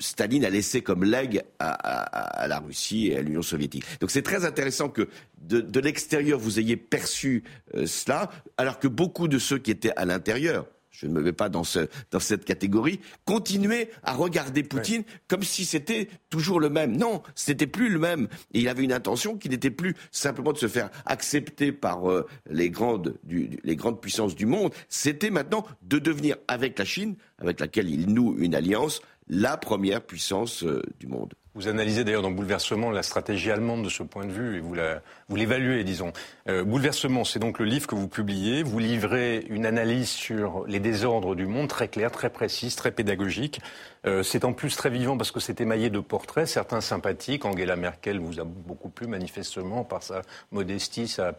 Staline 0.00 0.44
a 0.44 0.50
laissé 0.50 0.82
comme 0.82 1.04
legs 1.04 1.42
à, 1.58 2.46
la 2.48 2.58
Russie 2.58 3.08
et 3.08 3.18
à 3.18 3.22
l'Union 3.22 3.42
soviétique. 3.42 3.84
Donc 4.00 4.10
c'est 4.10 4.22
très 4.22 4.44
intéressant 4.44 4.88
que 4.88 5.08
de, 5.38 5.80
l'extérieur 5.80 6.38
vous 6.38 6.58
ayez 6.60 6.76
perçu 6.76 7.44
cela, 7.86 8.30
alors 8.56 8.78
que 8.78 8.88
beaucoup 8.88 9.28
de 9.28 9.38
ceux 9.38 9.58
qui 9.58 9.70
étaient 9.70 9.94
à 9.96 10.04
l'intérieur, 10.04 10.66
je 10.94 11.06
ne 11.08 11.12
me 11.12 11.20
mets 11.20 11.32
pas 11.32 11.48
dans, 11.48 11.64
cette 11.64 12.44
catégorie, 12.44 13.00
continuer 13.24 13.90
à 14.04 14.12
regarder 14.12 14.62
Poutine 14.62 15.02
comme 15.26 15.42
si 15.42 15.64
c'était 15.64 16.08
toujours 16.30 16.60
le 16.60 16.70
même. 16.70 16.96
Non, 16.96 17.22
ce 17.34 17.50
n'était 17.50 17.66
plus 17.66 17.88
le 17.88 17.98
même. 17.98 18.28
Et 18.52 18.60
il 18.60 18.68
avait 18.68 18.84
une 18.84 18.92
intention 18.92 19.36
qui 19.36 19.48
n'était 19.48 19.72
plus 19.72 19.96
simplement 20.12 20.52
de 20.52 20.58
se 20.58 20.68
faire 20.68 20.90
accepter 21.04 21.72
par 21.72 22.08
euh, 22.08 22.26
les, 22.48 22.70
grandes, 22.70 23.18
les 23.28 23.76
grandes 23.76 24.00
puissances 24.00 24.36
du 24.36 24.46
monde, 24.46 24.72
c'était 24.88 25.30
maintenant 25.30 25.66
de 25.82 25.98
devenir, 25.98 26.36
avec 26.46 26.78
la 26.78 26.84
Chine, 26.84 27.16
avec 27.38 27.58
laquelle 27.58 27.90
il 27.90 28.14
noue 28.14 28.36
une 28.38 28.54
alliance, 28.54 29.02
la 29.28 29.56
première 29.56 30.00
puissance 30.00 30.62
euh, 30.62 30.80
du 31.00 31.08
monde. 31.08 31.34
Vous 31.56 31.68
analysez 31.68 32.02
d'ailleurs 32.02 32.22
dans 32.22 32.32
Bouleversement 32.32 32.90
la 32.90 33.04
stratégie 33.04 33.52
allemande 33.52 33.84
de 33.84 33.88
ce 33.88 34.02
point 34.02 34.24
de 34.26 34.32
vue 34.32 34.56
et 34.56 34.60
vous 34.60 35.36
l'évaluez, 35.36 35.84
disons. 35.84 36.12
Euh, 36.48 36.64
Bouleversement, 36.64 37.22
c'est 37.24 37.38
donc 37.38 37.60
le 37.60 37.64
livre 37.64 37.86
que 37.86 37.94
vous 37.94 38.08
publiez. 38.08 38.64
Vous 38.64 38.80
livrez 38.80 39.46
une 39.48 39.64
analyse 39.64 40.08
sur 40.08 40.64
les 40.66 40.80
désordres 40.80 41.36
du 41.36 41.46
monde 41.46 41.68
très 41.68 41.86
claire, 41.86 42.10
très 42.10 42.30
précise, 42.30 42.74
très 42.74 42.90
pédagogique. 42.90 43.60
Euh, 44.04 44.24
c'est 44.24 44.44
en 44.44 44.52
plus 44.52 44.74
très 44.74 44.90
vivant 44.90 45.16
parce 45.16 45.30
que 45.30 45.38
c'est 45.38 45.60
émaillé 45.60 45.90
de 45.90 46.00
portraits, 46.00 46.48
certains 46.48 46.80
sympathiques. 46.80 47.44
Angela 47.44 47.76
Merkel 47.76 48.18
vous 48.18 48.40
a 48.40 48.44
beaucoup 48.44 48.88
plu 48.88 49.06
manifestement 49.06 49.84
par 49.84 50.02
sa 50.02 50.22
modestie, 50.50 51.06
sa 51.06 51.34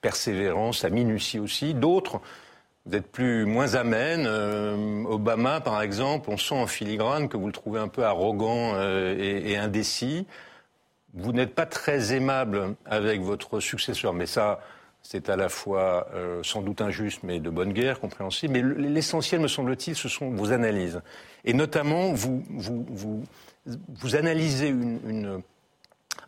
persévérance, 0.00 0.78
sa 0.78 0.88
minutie 0.88 1.38
aussi. 1.38 1.74
D'autres 1.74 2.22
êtes 2.94 3.10
plus 3.10 3.44
moins 3.44 3.74
amène. 3.74 4.24
Euh, 4.26 5.04
Obama, 5.04 5.60
par 5.60 5.82
exemple, 5.82 6.30
on 6.30 6.36
sent 6.36 6.54
en 6.54 6.66
filigrane 6.66 7.28
que 7.28 7.36
vous 7.36 7.46
le 7.46 7.52
trouvez 7.52 7.80
un 7.80 7.88
peu 7.88 8.04
arrogant 8.04 8.72
euh, 8.74 9.16
et, 9.18 9.56
indécis. 9.56 10.26
Vous 11.14 11.32
n'êtes 11.32 11.54
pas 11.54 11.66
très 11.66 12.14
aimable 12.14 12.74
avec 12.84 13.22
votre 13.22 13.60
successeur, 13.60 14.12
mais 14.12 14.26
ça, 14.26 14.60
c'est 15.02 15.28
à 15.30 15.36
la 15.36 15.48
fois 15.48 16.08
euh, 16.14 16.42
sans 16.42 16.62
doute 16.62 16.80
injuste, 16.80 17.20
mais 17.22 17.40
de 17.40 17.50
bonne 17.50 17.72
guerre, 17.72 18.00
compréhensible. 18.00 18.52
Mais 18.52 18.88
l'essentiel, 18.88 19.40
me 19.40 19.48
semble-t-il, 19.48 19.96
ce 19.96 20.08
sont 20.08 20.30
vos 20.30 20.52
analyses. 20.52 21.00
Et 21.44 21.54
notamment, 21.54 22.12
vous, 22.12 22.44
analysez 24.12 24.74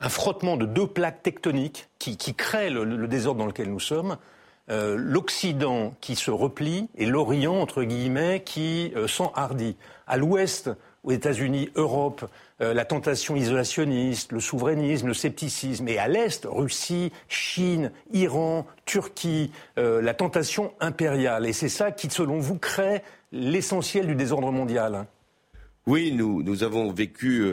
un 0.01 0.09
frottement 0.09 0.57
de 0.57 0.67
deux 0.67 0.87
plaques 0.87 1.23
tectoniques 1.23 1.89
qui, 1.99 2.17
qui 2.17 2.35
créent 2.35 2.71
le, 2.71 3.07
désordre 3.07 3.41
dans 3.41 3.47
lequel 3.47 3.71
nous 3.71 3.81
sommes. 3.81 4.17
Euh, 4.71 4.97
L'Occident 4.97 5.95
qui 6.01 6.15
se 6.15 6.31
replie 6.31 6.89
et 6.97 7.07
l'Orient, 7.07 7.61
entre 7.61 7.83
guillemets, 7.83 8.43
qui 8.45 8.93
euh, 8.95 9.09
s'enhardit. 9.09 9.77
À 10.07 10.17
l'ouest, 10.17 10.71
aux 11.03 11.11
États-Unis, 11.11 11.71
Europe, 11.75 12.31
euh, 12.61 12.73
la 12.73 12.85
tentation 12.85 13.35
isolationniste, 13.35 14.31
le 14.31 14.39
souverainisme, 14.39 15.09
le 15.09 15.15
scepticisme, 15.15 15.89
et 15.89 15.99
à 15.99 16.07
l'Est, 16.07 16.47
Russie, 16.49 17.11
Chine, 17.29 17.91
Iran, 18.13 18.67
Turquie, 18.85 19.51
la 19.77 20.15
tentation 20.15 20.73
impériale. 20.81 21.47
Et 21.47 21.53
c'est 21.53 21.69
ça 21.69 21.91
qui, 21.91 22.11
selon 22.11 22.39
vous, 22.39 22.59
crée 22.59 23.03
l'essentiel 23.33 24.07
du 24.07 24.15
désordre 24.15 24.53
mondial. 24.53 25.07
Oui, 25.87 26.13
nous, 26.13 26.43
nous 26.43 26.65
avons 26.65 26.93
vécu 26.93 27.45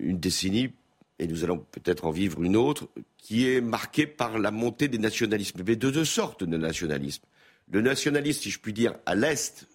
une 0.00 0.18
décennie, 0.18 0.72
et 1.18 1.26
nous 1.26 1.44
allons 1.44 1.58
peut-être 1.58 2.04
en 2.04 2.10
vivre 2.10 2.42
une 2.42 2.56
autre, 2.56 2.88
qui 3.16 3.48
est 3.48 3.60
marquée 3.60 4.06
par 4.06 4.38
la 4.38 4.50
montée 4.50 4.88
des 4.88 4.98
nationalismes, 4.98 5.62
mais 5.66 5.76
de 5.76 5.90
deux 5.90 6.04
sortes 6.04 6.44
de 6.44 6.56
nationalisme. 6.56 7.24
Le 7.70 7.80
nationalisme, 7.80 8.42
si 8.42 8.50
je 8.50 8.60
puis 8.60 8.72
dire, 8.72 8.94
à 9.06 9.14
l'Est, 9.14 9.66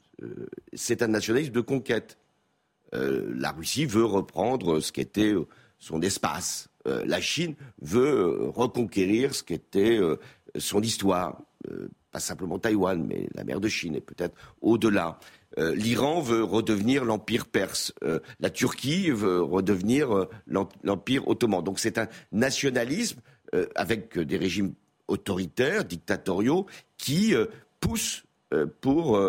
c'est 0.73 1.01
un 1.01 1.07
nationalisme 1.07 1.51
de 1.51 1.61
conquête. 1.61 2.17
Euh, 2.93 3.31
la 3.35 3.51
Russie 3.51 3.85
veut 3.85 4.05
reprendre 4.05 4.79
ce 4.79 4.91
qu'était 4.91 5.33
euh, 5.33 5.47
son 5.79 6.01
espace. 6.01 6.69
Euh, 6.87 7.03
la 7.05 7.21
Chine 7.21 7.55
veut 7.81 8.49
reconquérir 8.49 9.33
ce 9.33 9.43
qu'était 9.43 9.99
son 10.57 10.81
histoire. 10.81 11.41
pas 12.11 12.19
simplement 12.19 12.59
Taïwan, 12.59 13.05
mais 13.05 13.27
la 13.33 13.43
mer 13.43 13.59
de 13.59 13.69
Chine 13.69 13.95
et 13.95 14.01
peut-être 14.01 14.35
au-delà. 14.61 15.19
L'Iran 15.57 16.21
veut 16.21 16.43
redevenir 16.43 17.03
l'empire 17.03 17.45
perse. 17.45 17.93
la 18.39 18.49
Turquie 18.49 19.09
veut 19.09 19.41
redevenir 19.41 20.27
l'empire 20.83 21.27
ottoman. 21.27 21.63
Donc 21.63 21.79
c'est 21.79 21.97
un 21.97 22.07
nationalisme 22.31 23.19
avec 23.75 24.17
des 24.17 24.37
régimes 24.37 24.73
autoritaires, 25.07 25.83
dictatoriaux, 25.83 26.67
qui 26.97 27.33
poussent 27.81 28.23
pour 28.79 29.19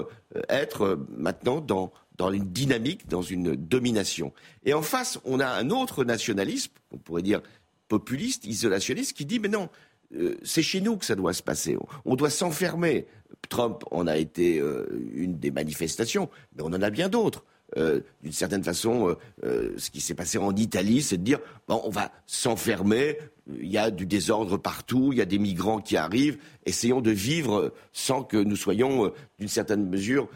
être 0.48 0.98
maintenant 1.08 1.60
dans 1.60 1.92
dans 2.16 2.30
une 2.30 2.52
dynamique, 2.52 3.08
dans 3.08 3.22
une 3.22 3.56
domination. 3.56 4.32
Et 4.64 4.74
en 4.74 4.82
face, 4.82 5.18
on 5.24 5.40
a 5.40 5.46
un 5.46 5.70
autre 5.70 6.04
nationalisme, 6.04 6.72
on 6.90 6.98
pourrait 6.98 7.22
dire 7.22 7.42
populiste, 7.88 8.46
isolationniste, 8.46 9.16
qui 9.16 9.26
dit 9.26 9.38
mais 9.38 9.48
non, 9.48 9.68
euh, 10.14 10.36
c'est 10.42 10.62
chez 10.62 10.80
nous 10.80 10.96
que 10.96 11.04
ça 11.04 11.14
doit 11.14 11.32
se 11.32 11.42
passer. 11.42 11.76
On 12.04 12.16
doit 12.16 12.30
s'enfermer. 12.30 13.06
Trump 13.48 13.82
en 13.90 14.06
a 14.06 14.16
été 14.16 14.60
euh, 14.60 14.86
une 15.14 15.38
des 15.38 15.50
manifestations, 15.50 16.28
mais 16.54 16.62
on 16.62 16.68
en 16.68 16.82
a 16.82 16.90
bien 16.90 17.08
d'autres. 17.08 17.44
Euh, 17.78 18.00
d'une 18.22 18.32
certaine 18.32 18.62
façon, 18.62 19.16
ce 19.42 19.90
qui 19.90 20.02
s'est 20.02 20.14
passé 20.14 20.36
en 20.36 20.54
Italie, 20.54 21.00
c'est 21.00 21.16
de 21.16 21.22
dire 21.22 21.40
bon, 21.68 21.80
on 21.84 21.90
va 21.90 22.12
s'enfermer. 22.26 23.16
Il 23.58 23.70
y 23.70 23.78
a 23.78 23.90
du 23.90 24.06
désordre 24.06 24.58
partout, 24.58 25.08
il 25.12 25.18
y 25.18 25.22
a 25.22 25.24
des 25.24 25.38
migrants 25.38 25.80
qui 25.80 25.96
arrivent. 25.96 26.38
Essayons 26.66 27.00
de 27.00 27.10
vivre 27.10 27.72
sans 27.92 28.22
que 28.22 28.36
nous 28.36 28.56
soyons, 28.56 29.12
d'une 29.38 29.48
certaine 29.48 29.88
mesure, 29.88 30.28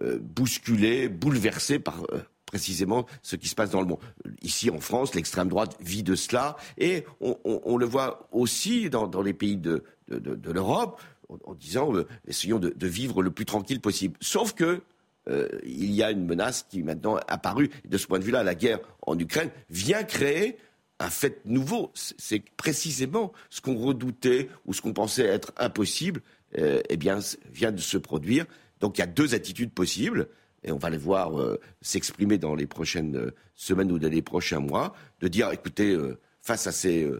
bousculés, 0.00 1.08
bouleversés 1.08 1.78
par 1.78 2.04
précisément 2.52 3.06
ce 3.22 3.34
qui 3.34 3.48
se 3.48 3.54
passe 3.54 3.70
dans 3.70 3.80
le 3.80 3.86
monde. 3.86 3.98
Ici, 4.42 4.70
en 4.70 4.78
France, 4.78 5.14
l'extrême 5.14 5.48
droite 5.48 5.74
vit 5.80 6.02
de 6.02 6.14
cela, 6.14 6.56
et 6.76 7.04
on, 7.20 7.78
le 7.78 7.86
voit 7.86 8.28
aussi 8.30 8.90
dans, 8.90 9.22
les 9.22 9.32
pays 9.32 9.56
de, 9.56 9.82
l'Europe, 10.08 11.00
en, 11.44 11.54
disant 11.54 11.90
essayons 12.28 12.58
de, 12.58 12.86
vivre 12.86 13.22
le 13.22 13.30
plus 13.30 13.46
tranquille 13.46 13.80
possible. 13.80 14.16
Sauf 14.20 14.52
que 14.52 14.82
euh, 15.28 15.48
il 15.64 15.92
y 15.92 16.02
a 16.02 16.10
une 16.10 16.26
menace 16.26 16.66
qui 16.68 16.80
est 16.80 16.82
maintenant 16.82 17.16
apparue. 17.26 17.70
De 17.88 17.96
ce 17.96 18.06
point 18.06 18.18
de 18.18 18.24
vue-là, 18.24 18.42
la 18.42 18.54
guerre 18.54 18.80
en 19.06 19.18
Ukraine 19.18 19.50
vient 19.70 20.02
créer 20.02 20.58
un 20.98 21.08
fait 21.08 21.40
nouveau. 21.46 21.90
C'est 21.94 22.42
précisément 22.56 23.32
ce 23.48 23.62
qu'on 23.62 23.76
redoutait 23.76 24.50
ou 24.66 24.74
ce 24.74 24.82
qu'on 24.82 24.92
pensait 24.92 25.24
être 25.24 25.52
impossible, 25.56 26.20
euh, 26.58 26.82
eh 26.90 26.98
bien, 26.98 27.20
vient 27.50 27.72
de 27.72 27.80
se 27.80 27.96
produire. 27.96 28.44
Donc 28.80 28.98
il 28.98 29.00
y 29.00 29.04
a 29.04 29.06
deux 29.06 29.34
attitudes 29.34 29.72
possibles, 29.72 30.28
et 30.64 30.72
on 30.72 30.78
va 30.78 30.90
les 30.90 30.98
voir 30.98 31.40
euh, 31.40 31.58
s'exprimer 31.80 32.38
dans 32.38 32.54
les 32.54 32.66
prochaines 32.66 33.32
semaines 33.54 33.90
ou 33.92 33.98
dans 33.98 34.08
les 34.08 34.22
prochains 34.22 34.60
mois, 34.60 34.94
de 35.20 35.28
dire, 35.28 35.50
écoutez, 35.52 35.96
face 36.40 36.66
à 36.66 36.72
ces 36.72 37.10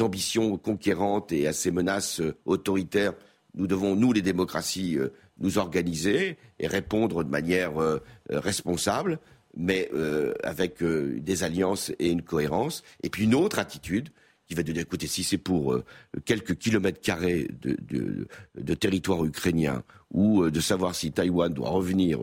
ambitions 0.00 0.56
conquérantes 0.58 1.32
et 1.32 1.46
à 1.46 1.52
ces 1.52 1.70
menaces 1.70 2.20
autoritaires, 2.44 3.14
nous 3.54 3.66
devons, 3.66 3.94
nous 3.94 4.12
les 4.12 4.22
démocraties, 4.22 4.98
nous 5.38 5.58
organiser 5.58 6.36
et 6.58 6.66
répondre 6.66 7.24
de 7.24 7.28
manière 7.30 7.80
euh, 7.80 8.00
responsable, 8.30 9.18
mais 9.56 9.88
euh, 9.94 10.34
avec 10.42 10.82
euh, 10.82 11.18
des 11.20 11.44
alliances 11.44 11.92
et 11.98 12.10
une 12.10 12.22
cohérence. 12.22 12.82
Et 13.02 13.10
puis 13.10 13.24
une 13.24 13.34
autre 13.34 13.58
attitude 13.58 14.10
qui 14.46 14.54
va 14.54 14.62
dire, 14.62 14.76
écoutez, 14.78 15.06
si 15.06 15.24
c'est 15.24 15.38
pour 15.38 15.80
quelques 16.26 16.56
kilomètres 16.56 17.00
carrés 17.00 17.48
de, 17.62 18.74
territoire 18.74 19.24
ukrainien 19.24 19.82
ou 20.14 20.48
de 20.48 20.60
savoir 20.60 20.94
si 20.94 21.12
Taïwan 21.12 21.52
doit 21.52 21.68
revenir 21.68 22.20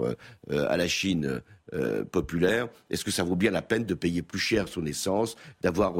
à 0.49 0.77
la 0.77 0.87
Chine 0.87 1.41
populaire, 2.11 2.67
est-ce 2.89 3.05
que 3.05 3.11
ça 3.11 3.23
vaut 3.23 3.35
bien 3.35 3.51
la 3.51 3.61
peine 3.61 3.85
de 3.85 3.93
payer 3.93 4.21
plus 4.21 4.39
cher 4.39 4.67
son 4.67 4.85
essence, 4.85 5.35
d'avoir 5.61 5.93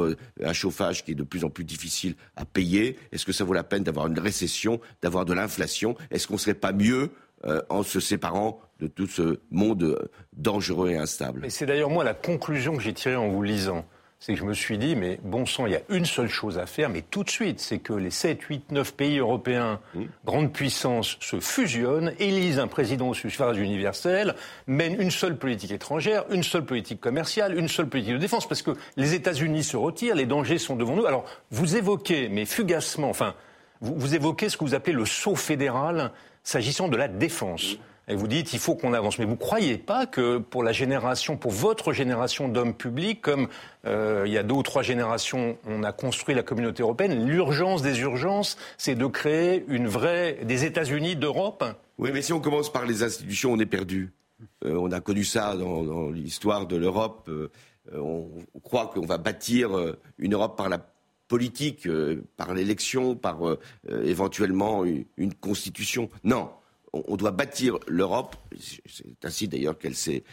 un 0.43 0.53
chauffage 0.53 1.05
qui 1.05 1.11
est 1.11 1.15
de 1.15 1.23
plus 1.23 1.43
en 1.43 1.49
plus 1.49 1.63
difficile 1.63 2.15
à 2.35 2.45
payer? 2.45 2.97
Est-ce 3.11 3.25
que 3.25 3.33
ça 3.33 3.43
vaut 3.43 3.53
la 3.53 3.63
peine 3.63 3.83
d'avoir 3.83 4.07
une 4.07 4.19
récession, 4.19 4.79
d'avoir 5.01 5.25
de 5.25 5.33
l'inflation? 5.33 5.95
Est-ce 6.09 6.27
qu'on 6.27 6.35
ne 6.35 6.39
serait 6.39 6.53
pas 6.53 6.71
mieux 6.71 7.11
euh, 7.45 7.61
en 7.69 7.83
se 7.83 7.99
séparant 7.99 8.61
de 8.79 8.87
tout 8.87 9.07
ce 9.07 9.39
monde 9.49 10.09
dangereux 10.33 10.91
et 10.91 10.97
instable? 10.97 11.45
Et 11.45 11.49
c'est 11.49 11.65
d'ailleurs 11.65 11.89
moi 11.89 12.03
la 12.03 12.13
conclusion 12.13 12.75
que 12.75 12.83
j'ai 12.83 12.93
tirée 12.93 13.15
en 13.15 13.29
vous 13.29 13.43
lisant. 13.43 13.85
C'est 14.23 14.33
que 14.33 14.39
je 14.39 14.45
me 14.45 14.53
suis 14.53 14.77
dit, 14.77 14.95
mais 14.95 15.19
bon 15.23 15.47
sang, 15.47 15.65
il 15.65 15.73
y 15.73 15.75
a 15.75 15.81
une 15.89 16.05
seule 16.05 16.29
chose 16.29 16.59
à 16.59 16.67
faire, 16.67 16.89
mais 16.89 17.01
tout 17.01 17.23
de 17.23 17.29
suite, 17.31 17.59
c'est 17.59 17.79
que 17.79 17.93
les 17.93 18.11
7, 18.11 18.39
8, 18.39 18.71
9 18.71 18.93
pays 18.93 19.17
européens, 19.17 19.79
mmh. 19.95 20.01
grandes 20.25 20.53
puissances, 20.53 21.17
se 21.19 21.39
fusionnent, 21.39 22.13
élisent 22.19 22.59
un 22.59 22.67
président 22.67 23.09
au 23.09 23.13
suffrage 23.15 23.57
universel, 23.57 24.35
mènent 24.67 25.01
une 25.01 25.09
seule 25.09 25.37
politique 25.37 25.71
étrangère, 25.71 26.25
une 26.29 26.43
seule 26.43 26.65
politique 26.65 27.01
commerciale, 27.01 27.57
une 27.57 27.67
seule 27.67 27.89
politique 27.89 28.13
de 28.13 28.19
défense, 28.19 28.47
parce 28.47 28.61
que 28.61 28.77
les 28.95 29.15
États-Unis 29.15 29.63
se 29.63 29.75
retirent, 29.75 30.13
les 30.13 30.27
dangers 30.27 30.59
sont 30.59 30.75
devant 30.75 30.95
nous. 30.95 31.07
Alors, 31.07 31.25
vous 31.49 31.75
évoquez, 31.75 32.29
mais 32.29 32.45
fugacement, 32.45 33.09
enfin, 33.09 33.33
vous, 33.81 33.95
vous 33.97 34.13
évoquez 34.13 34.49
ce 34.49 34.57
que 34.57 34.63
vous 34.63 34.75
appelez 34.75 34.93
le 34.93 35.07
saut 35.07 35.35
fédéral, 35.35 36.11
s'agissant 36.43 36.89
de 36.89 36.97
la 36.97 37.07
défense. 37.07 37.77
Et 38.07 38.15
vous 38.15 38.27
dites, 38.27 38.53
il 38.53 38.59
faut 38.59 38.75
qu'on 38.75 38.93
avance. 38.93 39.19
Mais 39.19 39.25
vous 39.25 39.31
ne 39.31 39.37
croyez 39.37 39.77
pas 39.77 40.05
que 40.05 40.37
pour 40.39 40.63
la 40.63 40.71
génération, 40.71 41.37
pour 41.37 41.51
votre 41.51 41.93
génération 41.93 42.47
d'hommes 42.47 42.73
publics, 42.73 43.21
comme 43.21 43.47
euh, 43.85 44.23
il 44.25 44.33
y 44.33 44.37
a 44.37 44.43
deux 44.43 44.55
ou 44.55 44.63
trois 44.63 44.81
générations, 44.81 45.57
on 45.67 45.83
a 45.83 45.91
construit 45.91 46.33
la 46.33 46.43
communauté 46.43 46.81
européenne, 46.81 47.25
l'urgence 47.25 47.81
des 47.81 47.99
urgences, 48.01 48.57
c'est 48.77 48.95
de 48.95 49.05
créer 49.05 49.63
une 49.67 49.87
vraie, 49.87 50.39
des 50.43 50.65
États-Unis 50.65 51.15
d'Europe? 51.15 51.63
Oui, 51.99 52.09
mais 52.11 52.21
si 52.21 52.33
on 52.33 52.39
commence 52.39 52.71
par 52.71 52.85
les 52.85 53.03
institutions, 53.03 53.53
on 53.53 53.59
est 53.59 53.65
perdu. 53.65 54.11
Euh, 54.65 54.75
on 54.75 54.91
a 54.91 54.99
connu 54.99 55.23
ça 55.23 55.55
dans, 55.55 56.09
l'histoire 56.09 56.65
de 56.65 56.77
l'Europe. 56.77 57.29
Euh, 57.29 57.49
on, 57.93 58.27
croit 58.63 58.87
qu'on 58.87 59.05
va 59.05 59.19
bâtir 59.19 59.71
une 60.17 60.33
Europe 60.33 60.57
par 60.57 60.69
la 60.69 60.79
politique, 61.27 61.87
par 62.37 62.53
l'élection, 62.53 63.15
par 63.15 63.39
éventuellement 63.89 64.85
une, 64.85 65.33
constitution. 65.33 66.09
Non, 66.23 66.51
on, 66.93 67.15
doit 67.15 67.31
bâtir 67.31 67.77
l'Europe, 67.87 68.35
c'est 68.57 69.25
ainsi 69.25 69.47
d'ailleurs 69.47 69.77
qu'elle 69.77 69.95
s'est 69.95 70.23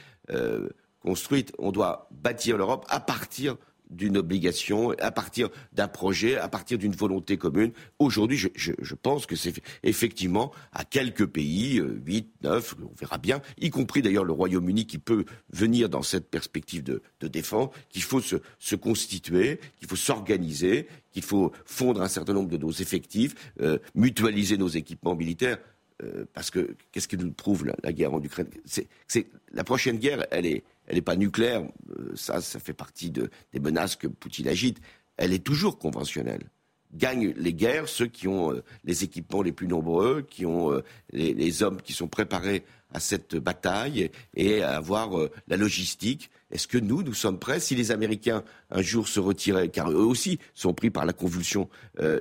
construite, 1.01 1.53
on 1.59 1.73
doit 1.73 2.09
bâtir 2.11 2.57
l'Europe 2.57 2.85
à 2.89 3.01
partir 3.01 3.57
d'une 3.91 4.17
obligation, 4.17 4.91
à 4.99 5.11
partir 5.11 5.49
d'un 5.73 5.89
projet, 5.89 6.37
à 6.37 6.49
partir 6.49 6.79
d'une 6.79 6.93
volonté 6.93 7.37
commune. 7.37 7.73
Aujourd'hui, 7.99 8.37
je, 8.37 8.95
pense 8.95 9.27
que 9.27 9.37
c'est 9.37 9.63
effectivement 9.83 10.53
à 10.73 10.85
quelques 10.85 11.27
pays, 11.27 11.79
euh, 11.79 12.01
8, 12.05 12.31
9, 12.43 12.75
on 12.83 12.95
verra 12.99 13.19
bien, 13.19 13.41
y 13.59 13.71
compris 13.71 14.03
d'ailleurs 14.03 14.25
le 14.25 14.33
Royaume-Uni 14.33 14.87
qui 14.87 14.99
peut 14.99 15.25
venir 15.51 15.89
dans 15.89 16.03
cette 16.03 16.31
perspective 16.31 16.83
de, 16.83 17.03
défense, 17.29 17.71
qu'il 17.89 18.03
faut 18.03 18.21
se, 18.21 18.37
se 18.59 18.77
constituer, 18.77 19.61
qu'il 19.79 19.89
faut 19.89 19.97
s'organiser, 19.97 20.87
qu'il 21.13 21.23
faut 21.23 21.53
fondre 21.65 22.03
un 22.03 22.09
certain 22.09 22.35
nombre 22.35 22.51
de 22.51 22.57
nos 22.57 22.71
effectifs, 22.71 23.35
euh, 23.61 23.79
mutualiser 23.95 24.57
nos 24.57 24.69
équipements 24.69 25.15
militaires. 25.15 25.59
Euh, 26.03 26.25
parce 26.33 26.51
que 26.51 26.77
qu'est-ce 26.93 27.09
que 27.09 27.17
nous 27.17 27.33
prouve 27.33 27.67
la, 27.83 27.93
guerre 27.93 28.15
en 28.15 28.23
Ukraine? 28.23 28.49
La 29.53 29.65
prochaine 29.65 29.99
guerre, 29.99 30.27
elle 30.31 30.47
est, 30.47 30.63
elle 30.89 30.97
n'est 30.97 31.03
pas 31.03 31.17
nucléaire, 31.17 31.63
euh, 31.99 32.13
ça, 32.17 32.41
ça 32.41 32.59
fait 32.59 32.73
partie 32.73 33.11
de, 33.11 33.31
des 33.53 33.61
menaces 33.61 33.95
que 33.95 34.07
Poutine 34.07 34.49
agite. 34.49 34.79
Elle 35.17 35.33
est 35.33 35.45
toujours 35.45 35.79
conventionnelle. 35.79 36.45
Gagnent 36.95 37.35
les 37.37 37.53
guerres 37.53 37.89
ceux 37.89 38.07
qui 38.07 38.27
ont 38.27 38.53
euh, 38.53 38.65
les 38.85 39.05
équipements 39.05 39.43
les 39.43 39.53
plus 39.53 39.69
nombreux, 39.69 40.23
qui 40.23 40.47
ont 40.47 40.73
euh, 40.73 40.83
les, 41.13 41.63
hommes 41.63 41.83
qui 41.83 41.93
sont 41.93 42.09
préparés 42.09 42.65
à 42.95 43.01
cette 43.01 43.37
bataille 43.37 44.11
et, 44.35 44.63
à 44.63 44.77
avoir 44.77 45.11
la 45.47 45.59
logistique. 45.59 46.31
Est-ce 46.51 46.67
que 46.67 46.79
nous, 46.79 47.03
nous 47.03 47.13
sommes 47.13 47.39
prêts? 47.39 47.61
Si 47.61 47.75
les 47.75 47.91
Américains 47.91 48.43
un 48.71 48.81
jour 48.81 49.09
se 49.09 49.21
retiraient, 49.21 49.69
car 49.69 49.91
eux 49.91 49.97
aussi 49.97 50.39
sont 50.55 50.73
pris 50.73 50.89
par 50.89 51.05
la 51.05 51.13
convulsion 51.13 51.69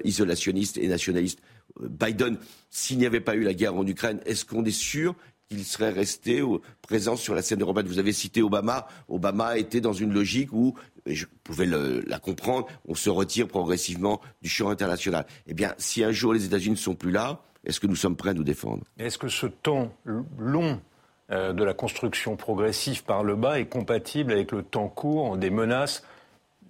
isolationniste 0.04 0.78
et 0.78 0.90
nationaliste 0.90 1.40
Biden, 1.80 2.38
s'il 2.70 2.98
n'y 2.98 3.06
avait 3.06 3.22
pas 3.22 3.36
eu 3.36 3.44
la 3.44 3.54
guerre 3.54 3.76
en 3.76 3.86
Ukraine, 3.86 4.20
est-ce 4.26 4.46
qu'on 4.46 4.66
est 4.66 4.72
sûr 4.72 5.16
qu'il 5.50 5.64
serait 5.64 5.92
resté 5.92 6.44
présent 6.82 7.16
sur 7.16 7.34
la 7.34 7.42
scène 7.42 7.62
européenne? 7.62 7.88
Vous 7.88 8.00
avez 8.00 8.14
cité 8.14 8.42
Obama. 8.42 8.88
Obama 9.08 9.58
était 9.58 9.82
dans 9.82 9.94
une 9.94 10.14
logique 10.14 10.52
où, 10.52 10.76
et 11.06 11.16
je 11.16 11.26
pouvais 11.44 11.66
la 11.66 12.20
comprendre, 12.20 12.68
on 12.88 12.96
se 12.96 13.10
retire 13.10 13.48
progressivement 13.48 14.22
du 14.42 14.50
champ 14.50 14.70
international. 14.70 15.26
Eh 15.48 15.54
bien, 15.54 15.74
si 15.78 16.04
un 16.04 16.12
jour 16.12 16.34
les 16.34 16.46
États-Unis 16.46 16.76
ne 16.76 16.80
sont 16.80 16.96
plus 16.96 17.12
là, 17.12 17.42
est-ce 17.64 17.80
que 17.80 17.88
nous 17.88 17.96
sommes 17.96 18.16
prêts 18.16 18.32
à 18.32 18.34
nous 18.34 18.44
défendre? 18.44 18.84
Est-ce 18.98 19.18
que 19.18 19.28
ce 19.28 19.46
temps 19.46 19.92
long 20.38 20.80
euh, 21.32 21.52
de 21.52 21.64
la 21.64 21.74
construction 21.74 22.38
progressive 22.38 23.04
par 23.04 23.24
le 23.24 23.36
bas 23.36 23.60
est 23.60 23.66
compatible 23.66 24.32
avec 24.32 24.54
le 24.54 24.64
temps 24.64 24.88
court 24.88 25.38
des 25.38 25.50
menaces 25.50 26.04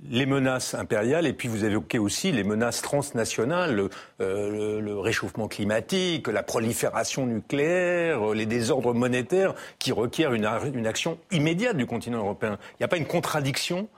les 0.10 0.26
menaces 0.26 0.74
impériales, 0.74 1.26
et 1.26 1.34
puis 1.34 1.48
vous 1.48 1.66
évoquez 1.66 2.00
aussi 2.00 2.32
les 2.32 2.44
menaces 2.44 2.82
transnationales, 2.82 3.76
le, 3.76 3.90
euh, 4.22 5.00
réchauffement 5.00 5.48
climatique, 5.48 6.28
la 6.28 6.44
prolifération 6.44 7.26
nucléaire, 7.26 8.34
les 8.34 8.46
désordres 8.46 8.94
monétaires 8.94 9.56
qui 9.80 9.92
requièrent 9.92 10.34
une, 10.34 10.46
action 10.86 11.18
immédiate 11.32 11.78
du 11.78 11.86
continent 11.86 12.20
européen. 12.20 12.58
Il 12.74 12.82
n'y 12.82 12.86
a 12.86 12.88
pas 12.88 12.98
une 12.98 13.08
contradiction? 13.08 13.90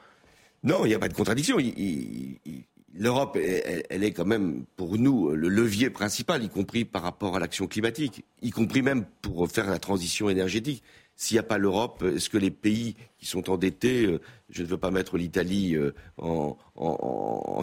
Non, 0.63 0.85
il 0.85 0.89
n'y 0.89 0.95
a 0.95 0.99
pas 0.99 1.09
de 1.09 1.13
contradiction. 1.13 1.57
L'Europe, 2.95 3.37
elle, 3.37 4.03
est 4.03 4.11
quand 4.11 4.25
même 4.25 4.65
pour 4.75 4.97
nous 4.97 5.31
le 5.31 5.47
levier 5.47 5.89
principal, 5.89 6.43
y 6.43 6.49
compris 6.49 6.85
par 6.85 7.03
rapport 7.03 7.35
à 7.35 7.39
l'action 7.39 7.67
climatique, 7.67 8.25
y 8.41 8.49
compris 8.49 8.81
même 8.81 9.05
pour 9.21 9.47
faire 9.49 9.69
la 9.69 9.79
transition 9.79 10.29
énergétique. 10.29 10.83
S'il 11.15 11.35
n'y 11.35 11.39
a 11.39 11.43
pas 11.43 11.57
l'Europe, 11.57 12.03
est-ce 12.03 12.29
que 12.29 12.37
les 12.37 12.51
pays 12.51 12.95
qui 13.19 13.25
sont 13.25 13.49
endettés, 13.49 14.05
euh, 14.05 14.21
je 14.49 14.63
ne 14.63 14.67
veux 14.67 14.77
pas 14.77 14.91
mettre 14.91 15.17
l'Italie 15.17 15.75
euh, 15.75 15.93
en, 16.17 16.57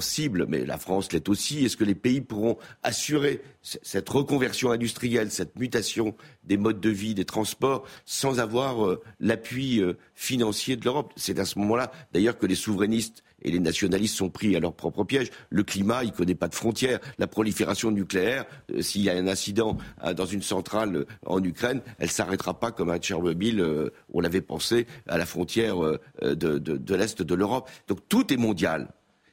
cible, 0.00 0.44
mais 0.46 0.66
la 0.66 0.76
France 0.76 1.10
l'est 1.10 1.26
aussi, 1.30 1.64
est-ce 1.64 1.76
que 1.76 1.84
les 1.84 1.94
pays 1.94 2.20
pourront 2.20 2.58
assurer 2.82 3.40
cette 3.62 4.08
reconversion 4.08 4.70
industrielle, 4.70 5.30
cette 5.30 5.58
mutation 5.58 6.14
des 6.44 6.58
modes 6.58 6.80
de 6.80 6.90
vie, 6.90 7.14
des 7.14 7.24
transports, 7.24 7.86
sans 8.04 8.38
avoir 8.38 8.86
euh, 8.86 9.02
l'appui 9.18 9.82
financier 10.14 10.76
de 10.76 10.84
l'Europe? 10.84 11.14
C'est 11.16 11.38
à 11.38 11.46
ce 11.46 11.58
moment-là, 11.58 11.90
d'ailleurs, 12.12 12.38
que 12.38 12.44
les 12.44 12.54
souverainistes 12.54 13.24
et 13.42 13.50
les 13.50 13.58
nationalistes 13.58 14.16
sont 14.16 14.28
pris 14.28 14.54
à 14.54 14.60
leur 14.60 14.74
propre 14.74 15.04
piège. 15.04 15.30
Le 15.50 15.62
climat, 15.62 16.04
il 16.04 16.10
ne 16.10 16.14
connaît 16.14 16.34
pas 16.34 16.48
de 16.48 16.54
frontières. 16.54 17.00
La 17.18 17.26
prolifération 17.26 17.90
nucléaire, 17.90 18.44
s'il 18.80 19.02
y 19.02 19.10
a 19.10 19.14
un 19.14 19.28
incident 19.28 19.76
dans 20.16 20.26
une 20.26 20.42
centrale 20.42 21.06
en 21.24 21.42
Ukraine, 21.42 21.80
elle 21.98 22.06
ne 22.06 22.12
s'arrêtera 22.12 22.58
pas 22.58 22.72
comme 22.72 22.90
à 22.90 22.98
Tchernobyl, 22.98 23.64
on 24.12 24.20
l'avait 24.20 24.40
pensé, 24.40 24.86
à 25.06 25.18
la 25.18 25.26
frontière 25.26 25.45
de, 25.46 26.94
l'Est 26.94 27.22
de 27.22 27.34
l'Europe. 27.34 27.70
Donc 27.88 28.00
tout 28.08 28.32
est 28.32 28.36
mondial. 28.36 28.88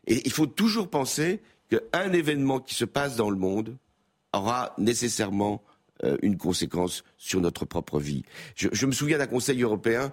Et 0.08 0.22
il 0.26 0.32
faut 0.32 0.48
toujours 0.48 0.90
penser 0.90 1.42
qu'un 1.70 2.12
événement 2.12 2.60
qui 2.60 2.76
se 2.76 2.86
passe 2.86 3.16
dans 3.16 3.30
le 3.30 3.38
monde 3.38 3.76
aura 4.34 4.74
nécessairement 4.78 5.64
une 6.22 6.38
conséquence 6.38 7.04
sur 7.18 7.40
notre 7.40 7.66
propre 7.66 8.00
vie. 8.00 8.24
Je, 8.56 8.86
me 8.86 8.92
souviens 8.92 9.18
d'un 9.18 9.28
Conseil 9.28 9.62
européen, 9.62 10.12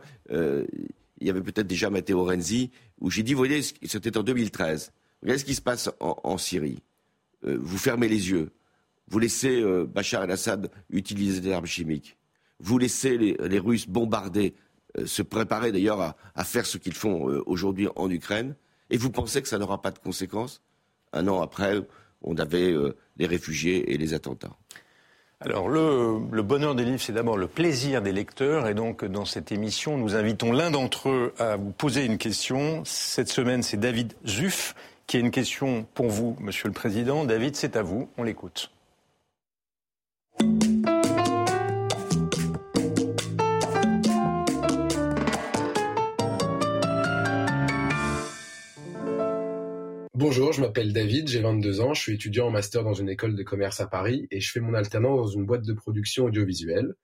il 1.20 1.26
y 1.26 1.30
avait 1.30 1.42
peut-être 1.42 1.66
déjà 1.66 1.90
Matteo 1.90 2.24
Renzi, 2.24 2.70
où 3.00 3.10
j'ai 3.10 3.22
dit, 3.22 3.34
vous 3.34 3.38
voyez, 3.38 3.62
c'était 3.62 4.16
en 4.16 4.22
2013. 4.22 4.92
Regardez 5.22 5.38
ce 5.38 5.44
qui 5.44 5.54
se 5.54 5.60
passe 5.60 5.90
en, 6.00 6.38
Syrie. 6.38 6.82
Euh, 7.44 7.58
vous 7.60 7.78
fermez 7.78 8.08
les 8.08 8.30
yeux. 8.30 8.50
Vous 9.08 9.18
laissez 9.18 9.60
euh, 9.60 9.86
Bachar 9.86 10.24
el-Assad 10.24 10.70
utiliser 10.88 11.40
des 11.40 11.52
armes 11.52 11.66
chimiques. 11.66 12.16
Vous 12.58 12.78
laissez 12.78 13.18
les, 13.18 13.58
Russes 13.58 13.88
bombarder, 13.88 14.54
euh, 14.54 14.54
se 15.04 15.22
préparer 15.22 15.72
d'ailleurs 15.72 16.16
à, 16.34 16.44
faire 16.44 16.66
ce 16.66 16.78
qu'ils 16.78 16.94
font 16.94 17.22
aujourd'hui 17.46 17.88
en 17.96 18.10
Ukraine. 18.10 18.54
Et 18.90 18.96
vous 18.96 19.10
pensez 19.10 19.42
que 19.42 19.48
ça 19.48 19.58
n'aura 19.58 19.80
pas 19.82 19.90
de 19.90 19.98
conséquences 19.98 20.62
Un 21.12 21.28
an 21.28 21.40
après, 21.40 21.80
on 22.22 22.36
avait 22.36 22.74
les 23.16 23.26
réfugiés 23.26 23.92
et 23.92 23.98
les 23.98 24.14
attentats? 24.14 24.56
Alors 25.42 25.70
le, 25.70 26.42
bonheur 26.42 26.74
des 26.74 26.84
livres, 26.84 27.00
c'est 27.00 27.14
d'abord 27.14 27.38
le 27.38 27.46
plaisir 27.46 28.02
des 28.02 28.12
lecteurs. 28.12 28.68
Et 28.68 28.74
donc 28.74 29.06
dans 29.06 29.24
cette 29.24 29.52
émission, 29.52 29.96
nous 29.96 30.14
invitons 30.14 30.52
l'un 30.52 30.70
d'entre 30.70 31.08
eux 31.08 31.32
à 31.38 31.56
vous 31.56 31.70
poser 31.70 32.04
une 32.04 32.18
question. 32.18 32.82
Cette 32.84 33.30
semaine, 33.30 33.62
c'est 33.62 33.78
David 33.78 34.12
Zuff 34.26 34.74
qui 35.06 35.16
a 35.16 35.20
une 35.20 35.30
question 35.30 35.86
pour 35.94 36.08
vous, 36.10 36.36
Monsieur 36.40 36.68
le 36.68 36.74
Président. 36.74 37.24
David, 37.24 37.56
c'est 37.56 37.76
à 37.76 37.82
vous. 37.82 38.08
On 38.18 38.22
l'écoute. 38.22 38.70
Bonjour, 50.30 50.52
je 50.52 50.60
m'appelle 50.60 50.92
David, 50.92 51.26
j'ai 51.26 51.40
22 51.40 51.80
ans, 51.80 51.92
je 51.92 52.02
suis 52.02 52.14
étudiant 52.14 52.46
en 52.46 52.50
master 52.52 52.84
dans 52.84 52.94
une 52.94 53.08
école 53.08 53.34
de 53.34 53.42
commerce 53.42 53.80
à 53.80 53.88
Paris 53.88 54.28
et 54.30 54.38
je 54.38 54.52
fais 54.52 54.60
mon 54.60 54.74
alternance 54.74 55.18
dans 55.18 55.26
une 55.26 55.44
boîte 55.44 55.64
de 55.64 55.72
production 55.72 56.26
audiovisuelle. 56.26 56.94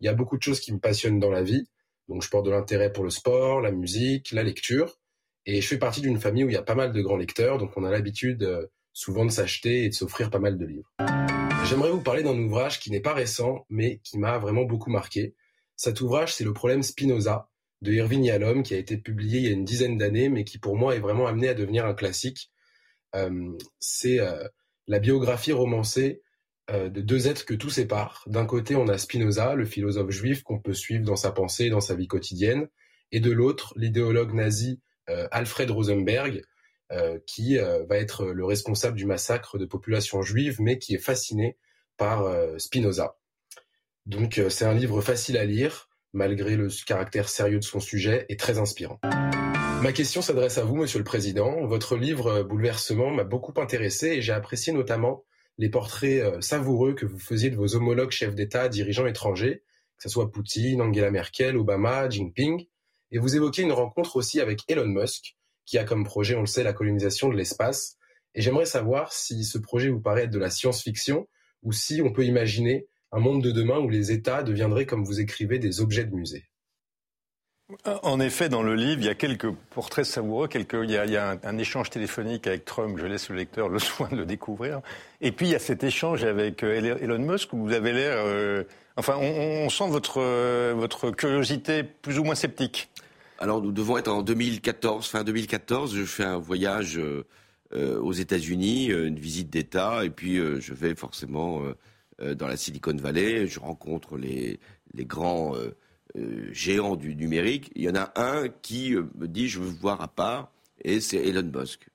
Il 0.00 0.06
y 0.06 0.08
a 0.08 0.14
beaucoup 0.14 0.36
de 0.36 0.42
choses 0.42 0.58
qui 0.58 0.72
me 0.72 0.80
passionnent 0.80 1.20
dans 1.20 1.30
la 1.30 1.44
vie, 1.44 1.68
donc 2.08 2.24
je 2.24 2.28
porte 2.28 2.44
de 2.44 2.50
l'intérêt 2.50 2.92
pour 2.92 3.04
le 3.04 3.10
sport, 3.10 3.60
la 3.60 3.70
musique, 3.70 4.32
la 4.32 4.42
lecture, 4.42 4.98
et 5.46 5.60
je 5.60 5.68
fais 5.68 5.78
partie 5.78 6.00
d'une 6.00 6.18
famille 6.18 6.42
où 6.42 6.48
il 6.48 6.54
y 6.54 6.56
a 6.56 6.62
pas 6.62 6.74
mal 6.74 6.90
de 6.90 7.00
grands 7.00 7.16
lecteurs, 7.16 7.58
donc 7.58 7.70
on 7.76 7.84
a 7.84 7.90
l'habitude 7.92 8.42
euh, 8.42 8.66
souvent 8.92 9.24
de 9.24 9.30
s'acheter 9.30 9.84
et 9.84 9.88
de 9.88 9.94
s'offrir 9.94 10.28
pas 10.28 10.40
mal 10.40 10.58
de 10.58 10.66
livres. 10.66 10.92
J'aimerais 11.66 11.92
vous 11.92 12.02
parler 12.02 12.24
d'un 12.24 12.36
ouvrage 12.36 12.80
qui 12.80 12.90
n'est 12.90 12.98
pas 12.98 13.14
récent, 13.14 13.64
mais 13.70 14.00
qui 14.02 14.18
m'a 14.18 14.38
vraiment 14.38 14.64
beaucoup 14.64 14.90
marqué. 14.90 15.36
Cet 15.76 16.00
ouvrage, 16.00 16.34
c'est 16.34 16.42
le 16.42 16.52
problème 16.52 16.82
Spinoza 16.82 17.48
de 17.80 17.92
Irving 17.92 18.24
Yalom, 18.24 18.64
qui 18.64 18.74
a 18.74 18.78
été 18.78 18.96
publié 18.96 19.38
il 19.38 19.44
y 19.44 19.48
a 19.48 19.52
une 19.52 19.64
dizaine 19.64 19.98
d'années, 19.98 20.28
mais 20.28 20.42
qui 20.42 20.58
pour 20.58 20.76
moi 20.76 20.96
est 20.96 21.00
vraiment 21.00 21.28
amené 21.28 21.48
à 21.48 21.54
devenir 21.54 21.86
un 21.86 21.94
classique 21.94 22.51
c'est 23.78 24.20
euh, 24.20 24.46
la 24.86 24.98
biographie 24.98 25.52
romancée 25.52 26.22
euh, 26.70 26.88
de 26.88 27.00
deux 27.00 27.28
êtres 27.28 27.44
que 27.44 27.54
tout 27.54 27.70
sépare. 27.70 28.24
D'un 28.26 28.46
côté, 28.46 28.76
on 28.76 28.88
a 28.88 28.98
Spinoza, 28.98 29.54
le 29.54 29.64
philosophe 29.64 30.10
juif 30.10 30.42
qu'on 30.42 30.58
peut 30.58 30.74
suivre 30.74 31.04
dans 31.04 31.16
sa 31.16 31.32
pensée, 31.32 31.70
dans 31.70 31.80
sa 31.80 31.94
vie 31.94 32.08
quotidienne, 32.08 32.68
et 33.10 33.20
de 33.20 33.30
l'autre, 33.30 33.74
l'idéologue 33.76 34.32
nazi 34.32 34.80
Alfred 35.30 35.70
Rosenberg, 35.70 36.42
qui 37.26 37.58
va 37.58 37.98
être 37.98 38.26
le 38.26 38.44
responsable 38.46 38.96
du 38.96 39.04
massacre 39.04 39.58
de 39.58 39.66
populations 39.66 40.22
juives, 40.22 40.56
mais 40.60 40.78
qui 40.78 40.94
est 40.94 40.98
fasciné 40.98 41.58
par 41.98 42.24
Spinoza. 42.58 43.18
Donc 44.06 44.40
c'est 44.48 44.64
un 44.64 44.72
livre 44.72 45.02
facile 45.02 45.36
à 45.36 45.44
lire, 45.44 45.90
malgré 46.14 46.56
le 46.56 46.68
caractère 46.86 47.28
sérieux 47.28 47.58
de 47.58 47.64
son 47.64 47.80
sujet, 47.80 48.24
et 48.30 48.36
très 48.38 48.58
inspirant. 48.58 48.98
Ma 49.82 49.92
question 49.92 50.22
s'adresse 50.22 50.58
à 50.58 50.64
vous, 50.64 50.76
Monsieur 50.76 51.00
le 51.00 51.04
Président. 51.04 51.66
Votre 51.66 51.96
livre 51.96 52.28
euh, 52.28 52.44
Bouleversement 52.44 53.10
m'a 53.10 53.24
beaucoup 53.24 53.60
intéressé 53.60 54.10
et 54.10 54.22
j'ai 54.22 54.32
apprécié 54.32 54.72
notamment 54.72 55.24
les 55.58 55.70
portraits 55.70 56.22
euh, 56.22 56.40
savoureux 56.40 56.94
que 56.94 57.04
vous 57.04 57.18
faisiez 57.18 57.50
de 57.50 57.56
vos 57.56 57.74
homologues 57.74 58.12
chefs 58.12 58.36
d'État, 58.36 58.68
dirigeants 58.68 59.08
étrangers, 59.08 59.64
que 59.96 60.04
ce 60.04 60.08
soit 60.08 60.30
Poutine, 60.30 60.80
Angela 60.80 61.10
Merkel, 61.10 61.56
Obama, 61.56 62.08
Jinping. 62.08 62.64
Et 63.10 63.18
vous 63.18 63.34
évoquez 63.34 63.62
une 63.62 63.72
rencontre 63.72 64.14
aussi 64.14 64.40
avec 64.40 64.60
Elon 64.68 64.86
Musk, 64.86 65.36
qui 65.66 65.78
a 65.78 65.84
comme 65.84 66.04
projet, 66.04 66.36
on 66.36 66.42
le 66.42 66.46
sait, 66.46 66.62
la 66.62 66.72
colonisation 66.72 67.28
de 67.28 67.34
l'espace. 67.34 67.96
Et 68.36 68.40
j'aimerais 68.40 68.66
savoir 68.66 69.12
si 69.12 69.42
ce 69.42 69.58
projet 69.58 69.88
vous 69.88 70.00
paraît 70.00 70.22
être 70.22 70.30
de 70.30 70.38
la 70.38 70.50
science-fiction 70.50 71.26
ou 71.64 71.72
si 71.72 72.00
on 72.02 72.12
peut 72.12 72.24
imaginer 72.24 72.86
un 73.10 73.18
monde 73.18 73.42
de 73.42 73.50
demain 73.50 73.80
où 73.80 73.88
les 73.88 74.12
États 74.12 74.44
deviendraient, 74.44 74.86
comme 74.86 75.02
vous 75.02 75.18
écrivez, 75.18 75.58
des 75.58 75.80
objets 75.80 76.04
de 76.04 76.14
musée. 76.14 76.51
En 77.84 78.20
effet, 78.20 78.48
dans 78.48 78.62
le 78.62 78.74
livre, 78.74 79.00
il 79.00 79.06
y 79.06 79.08
a 79.08 79.14
quelques 79.14 79.50
portraits 79.70 80.04
savoureux, 80.04 80.48
il 80.54 80.90
y 80.90 81.16
a, 81.16 81.38
un, 81.42 81.58
échange 81.58 81.88
téléphonique 81.88 82.46
avec 82.46 82.64
Trump, 82.64 82.98
je 82.98 83.06
laisse 83.06 83.30
le 83.30 83.36
lecteur 83.36 83.68
le 83.68 83.78
soin 83.78 84.08
de 84.08 84.16
le 84.16 84.26
découvrir. 84.26 84.80
Et 85.20 85.32
puis 85.32 85.46
il 85.46 85.52
y 85.52 85.54
a 85.54 85.58
cet 85.58 85.82
échange 85.82 86.24
avec 86.24 86.62
euh, 86.62 86.98
Elon 87.00 87.18
Musk 87.18 87.52
où 87.52 87.58
vous 87.58 87.72
avez 87.72 87.92
l'air, 87.92 88.16
euh, 88.18 88.64
enfin, 88.96 89.16
on, 89.16 89.70
sent 89.70 89.88
votre, 89.88 90.20
euh, 90.20 90.74
votre 90.76 91.10
curiosité 91.12 91.82
plus 91.82 92.18
ou 92.18 92.24
moins 92.24 92.34
sceptique. 92.34 92.90
Alors 93.38 93.62
nous 93.62 93.72
devons 93.72 93.96
être 93.96 94.08
en 94.08 94.22
2014, 94.22 95.08
fin 95.08 95.24
2014, 95.24 95.96
je 95.96 96.04
fais 96.04 96.24
un 96.24 96.38
voyage 96.38 97.00
aux 97.74 98.12
États-Unis, 98.12 98.88
une 98.88 99.18
visite 99.18 99.48
d'État, 99.48 100.04
et 100.04 100.10
puis 100.10 100.36
je 100.36 100.74
vais 100.74 100.94
forcément 100.94 101.62
dans 102.20 102.46
la 102.46 102.56
Silicon 102.56 102.94
Valley, 102.94 103.46
je 103.46 103.58
rencontre 103.58 104.16
les, 104.16 104.60
les 104.94 105.04
grands 105.04 105.56
euh, 105.56 105.74
géant 106.52 106.96
du 106.96 107.14
numérique, 107.16 107.70
il 107.74 107.82
y 107.82 107.88
en 107.88 107.94
a 107.94 108.12
un 108.16 108.48
qui 108.48 108.94
euh, 108.94 109.04
me 109.16 109.26
dit 109.26 109.48
je 109.48 109.60
veux 109.60 109.70
voir 109.70 110.00
à 110.00 110.08
part, 110.08 110.52
et 110.82 111.00
c'est 111.00 111.16
Elon 111.16 111.50
Musk. 111.54 111.88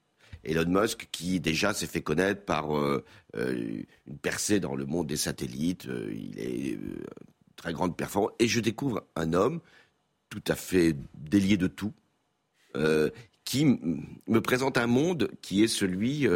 Elon 0.43 0.65
Musk 0.67 1.07
qui 1.11 1.39
déjà 1.39 1.73
s'est 1.73 1.87
fait 1.87 2.01
connaître 2.01 2.43
par 2.43 2.75
euh, 2.77 3.03
une 3.35 4.17
percée 4.21 4.59
dans 4.59 4.75
le 4.75 4.85
monde 4.85 5.07
des 5.07 5.17
satellites, 5.17 5.87
il 6.11 6.39
est 6.39 6.79
très 7.55 7.73
grande 7.73 7.95
performance, 7.95 8.31
et 8.39 8.47
je 8.47 8.59
découvre 8.59 9.03
un 9.15 9.33
homme 9.33 9.59
tout 10.29 10.43
à 10.47 10.55
fait 10.55 10.95
délié 11.13 11.57
de 11.57 11.67
tout, 11.67 11.93
qui 13.43 13.65
me 13.65 14.39
présente 14.39 14.77
un 14.77 14.87
monde 14.87 15.31
qui 15.41 15.63
est 15.63 15.67
celui 15.67 16.27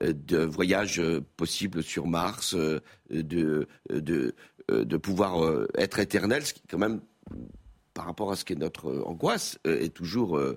de 0.00 0.38
voyages 0.38 1.02
possibles 1.36 1.82
sur 1.82 2.06
Mars, 2.06 2.54
de, 3.10 3.66
de, 3.90 4.34
de 4.68 4.96
pouvoir 4.96 5.64
être 5.76 5.98
éternel, 5.98 6.44
ce 6.44 6.54
qui 6.54 6.62
quand 6.68 6.78
même 6.78 7.00
par 7.98 8.06
rapport 8.06 8.30
à 8.30 8.36
ce 8.36 8.44
qui 8.44 8.52
est 8.52 8.56
notre 8.56 8.90
euh, 8.90 9.02
angoisse, 9.06 9.58
euh, 9.66 9.80
est 9.80 9.92
toujours 9.92 10.38
euh, 10.38 10.56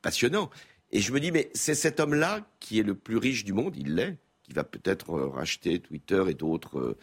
passionnant. 0.00 0.48
Et 0.92 1.00
je 1.00 1.10
me 1.10 1.18
dis, 1.18 1.32
mais 1.32 1.50
c'est 1.54 1.74
cet 1.74 1.98
homme-là 1.98 2.48
qui 2.60 2.78
est 2.78 2.84
le 2.84 2.94
plus 2.94 3.16
riche 3.16 3.44
du 3.44 3.52
monde, 3.52 3.74
il 3.76 3.96
l'est, 3.96 4.16
qui 4.44 4.52
va 4.52 4.62
peut-être 4.62 5.12
racheter 5.18 5.80
Twitter 5.80 6.22
et 6.28 6.34
d'autres 6.34 6.96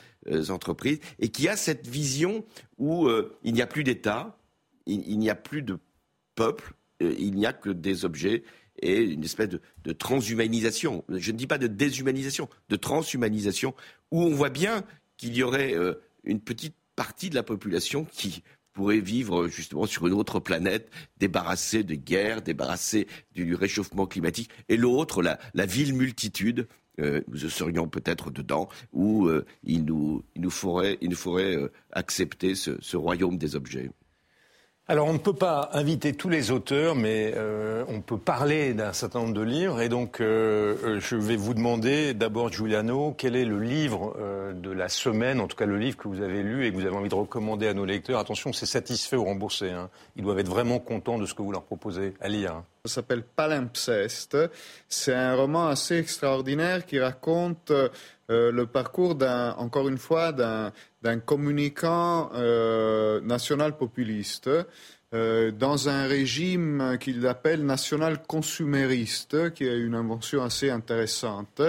entreprises, 0.49 0.99
et 1.19 1.27
qui 1.27 1.49
a 1.49 1.58
cette 1.58 1.88
vision 1.88 2.45
où 2.77 3.10
il 3.43 3.53
n'y 3.53 3.62
a 3.62 3.67
plus 3.67 3.84
d'État, 3.84 4.38
il 4.86 5.19
n'y 5.19 5.29
a 5.29 5.36
plus 5.36 5.62
de 5.62 5.77
peuple, 6.36 6.73
il 7.01 7.36
n'y 7.36 7.45
a 7.45 7.51
que 7.51 7.69
des 7.69 8.06
objets 8.06 8.43
et 8.82 9.01
une 9.01 9.25
espèce 9.25 9.49
de, 9.49 9.91
transhumanisation. 9.91 11.03
Je 11.10 11.34
ne 11.34 11.38
dis 11.38 11.47
pas 11.47 11.58
de 11.58 11.67
déshumanisation, 11.67 12.47
de 12.69 12.77
transhumanisation, 12.77 13.75
où 14.10 14.21
on 14.21 14.34
voit 14.34 14.49
bien 14.49 14.86
qu'il 15.17 15.36
y 15.36 15.43
aurait 15.43 15.75
une 16.23 16.39
petite 16.39 16.75
partie 16.95 17.29
de 17.29 17.36
la 17.36 17.43
population 17.43 18.06
qui 18.06 18.41
pourrait 18.73 18.99
vivre 18.99 19.47
justement 19.47 19.86
sur 19.86 20.07
une 20.07 20.13
autre 20.13 20.39
planète, 20.39 20.89
débarrassée 21.17 21.83
de 21.83 21.95
guerres, 21.95 22.41
débarrassée 22.41 23.07
du 23.33 23.55
réchauffement 23.55 24.05
climatique, 24.05 24.49
et 24.69 24.77
l'autre, 24.77 25.21
la, 25.21 25.65
ville 25.65 25.93
multitude, 25.93 26.67
euh, 26.99 27.21
nous 27.27 27.38
serions 27.49 27.88
peut-être 27.88 28.31
dedans, 28.31 28.69
où 28.91 29.27
euh, 29.27 29.45
il, 29.63 29.86
nous, 29.86 30.23
il, 30.36 30.41
nous, 30.41 30.49
faudrait, 30.49 30.97
il 31.01 31.09
nous 31.09 31.15
faudrait 31.15 31.57
accepter 31.91 32.55
ce 32.55 32.97
royaume 32.97 33.38
des 33.38 33.55
objets. 33.55 33.89
Alors 34.89 35.08
on 35.08 35.13
ne 35.13 35.17
peut 35.17 35.34
pas 35.34 35.69
inviter 35.72 36.12
tous 36.12 36.28
les 36.28 36.52
auteurs, 36.52 36.93
mais 36.93 37.32
euh, 37.38 37.86
on 37.88 38.02
peut 38.02 38.17
parler 38.17 38.74
d'un 38.74 38.91
certain 38.91 39.19
nombre 39.19 39.34
de 39.34 39.41
livres. 39.41 39.80
Et 39.80 39.88
donc 39.88 40.19
euh, 40.19 40.76
euh, 40.84 41.00
je 41.00 41.15
vais 41.15 41.38
vous 41.38 41.54
demander 41.54 42.13
d'abord, 42.13 42.52
Giuliano, 42.52 43.15
quel 43.17 43.38
est 43.38 43.46
le 43.46 43.60
livre 43.60 44.13
de 44.54 44.72
la 44.72 44.89
semaine, 44.89 45.39
en 45.39 45.48
tout 45.48 45.56
cas 45.56 45.65
le 45.65 45.78
livre 45.78 45.96
que 45.96 46.10
vous 46.10 46.22
avez 46.22 46.43
lu 46.43 46.65
et 46.65 46.72
que 46.72 46.76
vous 46.76 46.86
avez 46.86 46.98
envie 46.98 47.08
de 47.08 47.15
recommander 47.15 47.69
à 47.69 47.74
nos 47.74 47.86
lecteurs. 47.86 48.19
Attention, 48.19 48.52
c'est 48.52 48.65
satisfait 48.65 49.15
ou 49.15 49.24
remboursé. 49.24 49.69
Hein. 49.69 49.89
Ils 50.17 50.24
doivent 50.24 50.39
être 50.39 50.50
vraiment 50.50 50.80
contents 50.80 51.17
de 51.17 51.26
ce 51.26 51.34
que 51.34 51.41
vous 51.41 51.54
leur 51.54 51.63
proposez 51.63 52.13
à 52.19 52.28
lire. 52.28 52.62
Ça 52.84 52.96
s'appelle 52.96 53.24
Palimpseste. 53.24 54.38
C'est 54.89 55.13
un 55.13 55.36
roman 55.36 55.67
assez 55.67 55.96
extraordinaire 55.98 56.86
qui 56.86 57.00
raconte 57.00 57.72
le 58.28 58.65
parcours 58.65 59.15
d'un, 59.15 59.56
encore 59.58 59.88
une 59.88 59.98
fois, 59.98 60.34
d'un 60.34 60.74
d'un 61.03 61.19
communicant 61.19 62.31
euh, 62.33 63.19
national 63.21 63.77
populiste 63.77 64.49
euh, 65.13 65.51
dans 65.51 65.89
un 65.89 66.07
régime 66.07 66.97
qu'il 66.99 67.27
appelle 67.27 67.63
national 67.63 68.23
consumériste, 68.25 69.53
qui 69.53 69.65
est 69.65 69.77
une 69.77 69.93
invention 69.93 70.41
assez 70.41 70.71
intéressante. 70.71 71.61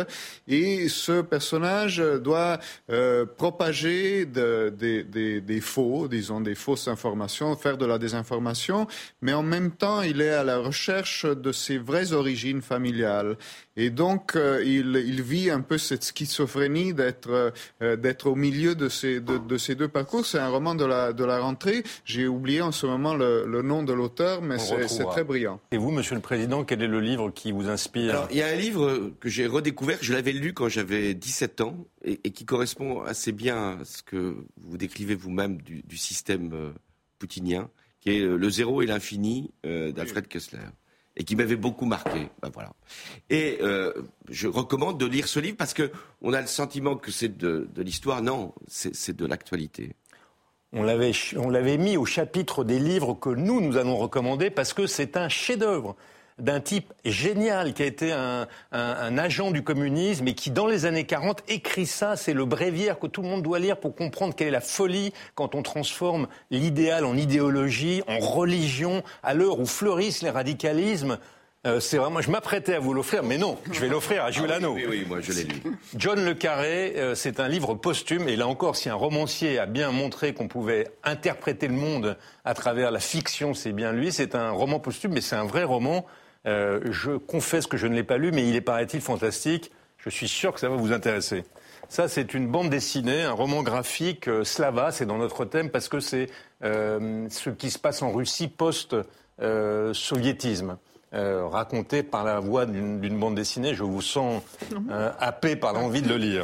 Et 0.49 0.89
ce 0.89 1.21
personnage 1.21 1.99
doit 1.99 2.59
euh, 2.91 3.27
propager 3.27 4.25
des 4.25 5.61
faux, 5.61 6.09
disons 6.09 6.41
des 6.41 6.55
fausses 6.55 6.89
informations, 6.89 7.55
faire 7.57 7.77
de 7.77 7.85
la 7.85 7.99
désinformation, 7.99 8.87
mais 9.21 9.35
en 9.35 9.43
même 9.43 9.73
temps, 9.73 10.01
il 10.01 10.23
est 10.23 10.31
à 10.31 10.45
la 10.45 10.59
recherche 10.59 11.27
de 11.27 11.53
ses 11.53 11.77
vraies 11.77 12.13
origines 12.13 12.63
familiales. 12.63 13.37
Et 13.77 13.91
donc, 13.91 14.37
euh, 14.37 14.63
il, 14.65 15.03
il, 15.05 15.23
vit 15.23 15.51
un 15.51 15.61
peu 15.61 15.79
cette 15.79 16.05
schizophrénie 16.05 16.95
d'être 16.95 17.53
euh, 17.83 17.97
d'être 17.97 18.29
au 18.29 18.37
milieu 18.37 18.77
de 18.77 18.89
ces, 18.89 19.21
de, 19.21 19.37
de 19.37 19.59
ces 19.59 19.75
deux 19.75 19.89
parcours. 19.89 20.25
C'est 20.25 20.39
un 20.39 20.49
roman 20.49 20.77
de 20.77 20.85
la, 20.85 21.13
de 21.13 21.25
la 21.25 21.41
rentrée. 21.41 21.83
J'ai 22.05 22.29
oublié 22.29 22.63
en 22.63 22.71
ce 22.71 22.87
moment 22.87 23.15
le, 23.15 23.47
le 23.47 23.63
nom 23.63 23.83
de 23.83 23.93
l'auteur, 23.93 24.43
mais 24.43 24.59
c'est 24.59 25.05
très 25.07 25.25
brillant. 25.25 25.61
Et 25.73 25.77
vous, 25.77 25.91
Monsieur 25.91 26.15
le 26.15 26.21
Président, 26.21 26.65
quel 26.65 26.83
est 26.83 26.89
le 26.89 27.01
livre 27.01 27.31
qui 27.31 27.51
vous 27.51 27.69
inspire 27.69 28.11
Alors, 28.11 28.29
il 28.31 28.37
y 28.37 28.43
a 28.43 28.47
un 28.47 28.55
livre 28.55 29.13
que 29.19 29.29
j'ai 29.29 29.47
redécouvert, 29.47 29.99
je 30.01 30.13
l'avais 30.13 30.33
lu 30.33 30.53
quand 30.53 30.69
j'avais 30.69 31.15
17 31.15 31.61
ans, 31.61 31.77
et, 32.05 32.21
et, 32.23 32.31
qui 32.31 32.45
correspond 32.45 33.03
assez 33.03 33.33
bien 33.33 33.79
à 33.81 33.85
ce 33.85 34.03
que 34.03 34.37
vous 34.61 34.77
décrivez 34.77 35.15
vous-même 35.15 35.61
du, 35.61 35.83
du, 35.83 35.97
système 35.97 36.53
euh, 36.53 36.71
poutinien, 37.19 37.71
qui 38.01 38.11
est 38.11 38.21
Le 38.21 38.51
zéro 38.51 38.83
et 38.83 38.87
l'infini 38.87 39.51
d'Alfred 39.65 40.29
Kessler 40.29 40.59
et 41.17 41.25
qui 41.25 41.37
m'avait 41.37 41.57
beaucoup 41.57 41.87
marqué. 41.87 42.29
Ben 42.43 42.51
voilà. 42.53 42.73
Et 43.31 43.59
euh, 43.63 43.93
je 44.29 44.49
recommande 44.49 44.99
de 44.99 45.07
lire 45.07 45.29
ce 45.29 45.41
livre 45.41 45.57
parce 45.57 45.75
que 45.75 45.91
on 46.23 46.33
a 46.33 46.41
le 46.41 46.47
sentiment 46.47 46.97
que 46.97 47.11
c'est 47.11 47.37
de, 47.37 47.69
de 47.73 47.83
l'histoire. 47.83 48.23
Non, 48.23 48.53
c'est 48.67 49.17
de 49.17 49.27
l'actualité. 49.27 49.95
On 50.77 50.83
l'avait, 50.83 51.79
mis 51.79 51.97
au 51.97 52.05
chapitre 52.05 52.65
des 52.65 52.81
livres 52.81 53.15
que 53.15 53.29
nous, 53.29 53.61
nous 53.61 53.77
allons 53.77 53.97
recommander 53.97 54.51
parce 54.51 54.73
que 54.73 54.89
c'est 54.89 55.17
un 55.17 55.29
chef-d'œuvre 55.29 55.95
d'un 56.39 56.61
type 56.61 56.93
génial 57.05 57.75
qui 57.75 57.83
a 57.83 57.87
été 57.87 58.13
un, 58.13 58.47
agent 58.73 59.51
du 59.51 59.63
communisme 59.63 60.27
et 60.29 60.35
qui, 60.35 60.51
dans 60.51 60.67
les 60.67 60.85
années 60.85 61.05
40, 61.05 61.43
écrit 61.49 61.87
ça. 61.87 62.17
C'est 62.17 62.35
le 62.35 62.45
bréviaire 62.45 62.99
que 62.99 63.07
tout 63.07 63.23
le 63.23 63.29
monde 63.29 63.43
doit 63.43 63.59
lire 63.59 63.79
pour 63.79 63.95
comprendre 63.95 64.35
quelle 64.35 64.49
est 64.49 64.53
la 64.53 64.61
folie 64.61 65.13
quand 65.35 65.55
on 65.55 65.63
transforme 65.63 66.27
l'idéal 66.51 67.05
en 67.05 67.17
idéologie, 67.17 68.03
en 68.09 68.19
religion, 68.19 69.03
à 69.23 69.35
l'heure 69.35 69.61
où 69.61 69.67
fleurissent 69.67 70.23
les 70.23 70.31
radicalismes. 70.31 71.19
Euh, 71.67 71.81
c'est 71.81 71.97
vraiment, 71.97 72.21
je 72.21 72.31
m'apprêtais 72.31 72.75
à 72.75 72.79
vous 72.79 72.93
l'offrir, 72.93 73.23
mais 73.23 73.39
non, 73.39 73.57
je 73.73 73.81
vais 73.81 73.89
l'offrir 73.89 74.23
à 74.23 74.31
Giuliano. 74.31 74.73
Ah 74.73 74.75
oui, 74.77 74.85
oui, 74.87 75.05
moi 75.09 75.21
je 75.23 75.33
l'ai 75.33 75.45
lu. 75.45 75.63
John 75.97 76.23
Le 76.23 76.35
Carré, 76.35 76.93
euh, 76.97 77.15
c'est 77.15 77.41
un 77.41 77.49
livre 77.49 77.75
posthume, 77.75 78.29
et 78.29 78.37
là 78.37 78.47
encore, 78.47 78.77
si 78.77 78.91
un 78.91 78.95
romancier 78.95 79.59
a 79.59 79.65
bien 79.65 79.91
montré 79.91 80.35
qu'on 80.35 80.47
pouvait 80.47 80.89
interpréter 81.05 81.67
le 81.69 81.75
monde 81.75 82.19
à 82.45 82.53
travers 82.53 82.91
la 82.91 83.01
fiction, 83.01 83.55
c'est 83.55 83.73
bien 83.73 83.93
lui. 83.93 84.13
C'est 84.13 84.35
un 84.35 84.51
roman 84.51 84.79
posthume, 84.79 85.15
mais 85.15 85.23
c'est 85.23 85.37
un 85.37 85.47
vrai 85.47 85.65
roman 85.65 86.05
euh, 86.47 86.81
je 86.91 87.13
confesse 87.13 87.67
que 87.67 87.77
je 87.77 87.87
ne 87.87 87.95
l'ai 87.95 88.03
pas 88.03 88.17
lu, 88.19 88.33
mais 88.33 88.49
il 88.49 88.57
est, 88.57 88.61
paraît-il, 88.61 89.01
fantastique. 89.01 89.71
Je 89.99 90.11
suis 90.11 90.29
sûr 90.29 90.53
que 90.53 90.61
ça 90.61 90.69
va 90.69 90.77
vous 90.77 90.93
intéresser. 90.93 91.45
Ça, 91.89 92.07
c'est 92.09 92.35
une 92.35 92.49
bande 92.49 92.69
dessinée, 92.71 93.23
un 93.23 93.33
roman 93.33 93.63
graphique 93.63 94.29
euh, 94.29 94.45
slava, 94.45 94.93
c'est 94.93 95.07
dans 95.07 95.17
notre 95.19 95.47
thème 95.47 95.71
parce 95.71 95.89
que 95.89 96.01
c'est 96.01 96.29
euh, 96.63 97.27
ce 97.31 97.49
qui 97.51 97.71
se 97.71 97.79
passe 97.79 98.03
en 98.03 98.11
Russie 98.13 98.49
post-soviétisme. 98.49 100.77
raconté 101.13 102.03
par 102.03 102.25
la 102.25 102.41
voix 102.41 102.67
d'une 102.67 103.19
bande 103.19 103.37
dessinée, 103.37 103.75
je 103.75 103.85
vous 103.85 104.03
sens 104.03 104.43
happé 105.21 105.57
par 105.57 105.73
l'envie 105.73 106.03
de 106.03 106.09
le 106.09 106.17
lire. 106.17 106.43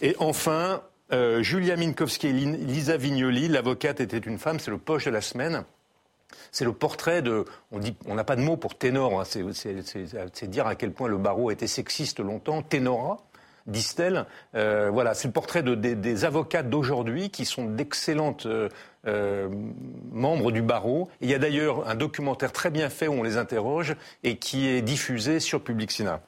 Et 0.00 0.14
enfin, 0.18 0.80
Julia 1.40 1.76
Minkowski 1.76 2.28
et 2.28 2.32
Lisa 2.32 2.96
Vignoli, 2.96 3.48
l'avocate 3.48 4.00
était 4.00 4.18
une 4.18 4.38
femme, 4.38 4.60
c'est 4.60 4.70
le 4.70 4.78
poche 4.78 5.06
de 5.06 5.10
la 5.10 5.22
semaine. 5.22 5.64
C'est 6.50 6.64
le 6.64 6.72
portrait 6.72 7.22
de. 7.22 7.44
On 7.70 7.80
on 8.06 8.14
n'a 8.14 8.24
pas 8.24 8.36
de 8.36 8.42
mot 8.42 8.56
pour 8.56 8.76
ténor. 8.76 9.20
Hein, 9.20 9.24
c'est 9.24 10.50
dire 10.50 10.66
à 10.66 10.74
quel 10.74 10.92
point 10.92 11.08
le 11.08 11.18
barreau 11.18 11.50
a 11.50 11.52
été 11.52 11.66
sexiste 11.66 12.20
longtemps. 12.20 12.62
Ténora 12.62 13.18
disent-elles. 13.66 14.26
Euh, 14.54 14.90
voilà, 14.92 15.14
c'est 15.14 15.28
le 15.28 15.32
portrait 15.32 15.62
de, 15.62 15.74
des, 15.74 16.24
avocats 16.24 16.62
d'aujourd'hui 16.62 17.30
qui 17.30 17.44
sont 17.44 17.64
d'excellentes 17.64 18.46
euh, 18.46 18.68
euh, 19.06 19.48
membres 20.10 20.52
du 20.52 20.62
barreau. 20.62 21.08
il 21.20 21.30
y 21.30 21.34
a 21.34 21.38
d'ailleurs 21.38 21.88
un 21.88 21.94
documentaire 21.94 22.52
très 22.52 22.70
bien 22.70 22.88
fait 22.90 23.08
où 23.08 23.12
on 23.12 23.22
les 23.22 23.36
interroge 23.36 23.96
et 24.22 24.36
qui 24.36 24.68
est 24.68 24.82
diffusé 24.82 25.40
sur 25.40 25.62
Public 25.62 25.90
Sénat. 25.90 26.20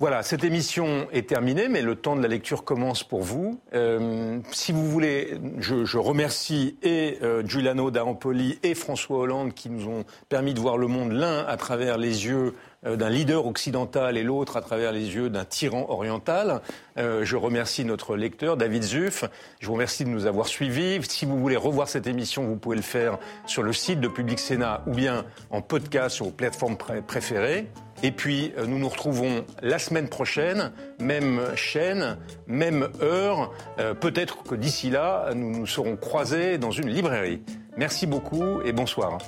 Voilà, 0.00 0.22
cette 0.22 0.44
émission 0.44 1.08
est 1.12 1.28
terminée, 1.28 1.68
mais 1.68 1.82
le 1.82 1.94
temps 1.94 2.16
de 2.16 2.22
la 2.22 2.28
lecture 2.28 2.64
commence 2.64 3.04
pour 3.04 3.20
vous. 3.20 3.60
Euh, 3.74 4.38
si 4.50 4.72
vous 4.72 4.88
voulez, 4.88 5.34
je, 5.58 5.98
remercie 5.98 6.78
et 6.82 7.18
euh, 7.22 7.42
Giuliano 7.46 7.90
D'Ampoli 7.90 8.58
et 8.62 8.74
François 8.74 9.18
Hollande 9.18 9.52
qui 9.52 9.68
nous 9.68 9.88
ont 9.88 10.04
permis 10.30 10.54
de 10.54 10.58
voir 10.58 10.78
le 10.78 10.86
monde 10.86 11.12
l'un 11.12 11.44
à 11.44 11.58
travers 11.58 11.98
les 11.98 12.24
yeux 12.24 12.54
d'un 12.82 13.10
leader 13.10 13.46
occidental 13.46 14.16
et 14.16 14.22
l'autre 14.22 14.56
à 14.56 14.62
travers 14.62 14.92
les 14.92 15.14
yeux 15.14 15.28
d'un 15.28 15.44
tyran 15.44 15.86
oriental. 15.88 16.62
Euh, 16.96 17.24
je 17.24 17.36
remercie 17.36 17.84
notre 17.84 18.16
lecteur, 18.16 18.56
David 18.56 18.82
Zuff. 18.82 19.24
Je 19.58 19.66
vous 19.66 19.74
remercie 19.74 20.04
de 20.04 20.08
nous 20.08 20.26
avoir 20.26 20.46
suivis. 20.46 21.00
Si 21.02 21.26
vous 21.26 21.38
voulez 21.38 21.56
revoir 21.56 21.88
cette 21.88 22.06
émission, 22.06 22.44
vous 22.44 22.56
pouvez 22.56 22.76
le 22.76 22.82
faire 22.82 23.18
sur 23.46 23.62
le 23.62 23.72
site 23.72 24.00
de 24.00 24.08
Public 24.08 24.38
Sénat 24.38 24.82
ou 24.86 24.92
bien 24.92 25.26
en 25.50 25.60
podcast 25.60 26.16
sur 26.16 26.26
vos 26.26 26.30
plateformes 26.30 26.76
préférées. 27.06 27.68
Et 28.02 28.12
puis, 28.12 28.54
euh, 28.56 28.64
nous 28.64 28.78
nous 28.78 28.88
retrouvons 28.88 29.44
la 29.60 29.78
semaine 29.78 30.08
prochaine, 30.08 30.72
même 30.98 31.40
chaîne, 31.56 32.16
même 32.46 32.88
heure. 33.02 33.52
Peut-être 34.00 34.42
que 34.42 34.54
d'ici 34.54 34.90
là, 34.90 35.30
nous 35.34 35.50
nous 35.50 35.66
serons 35.66 35.96
croisés 35.96 36.56
dans 36.56 36.70
une 36.70 36.88
librairie. 36.88 37.42
Merci 37.76 38.06
beaucoup 38.06 38.62
et 38.62 38.72
bonsoir. 38.72 39.18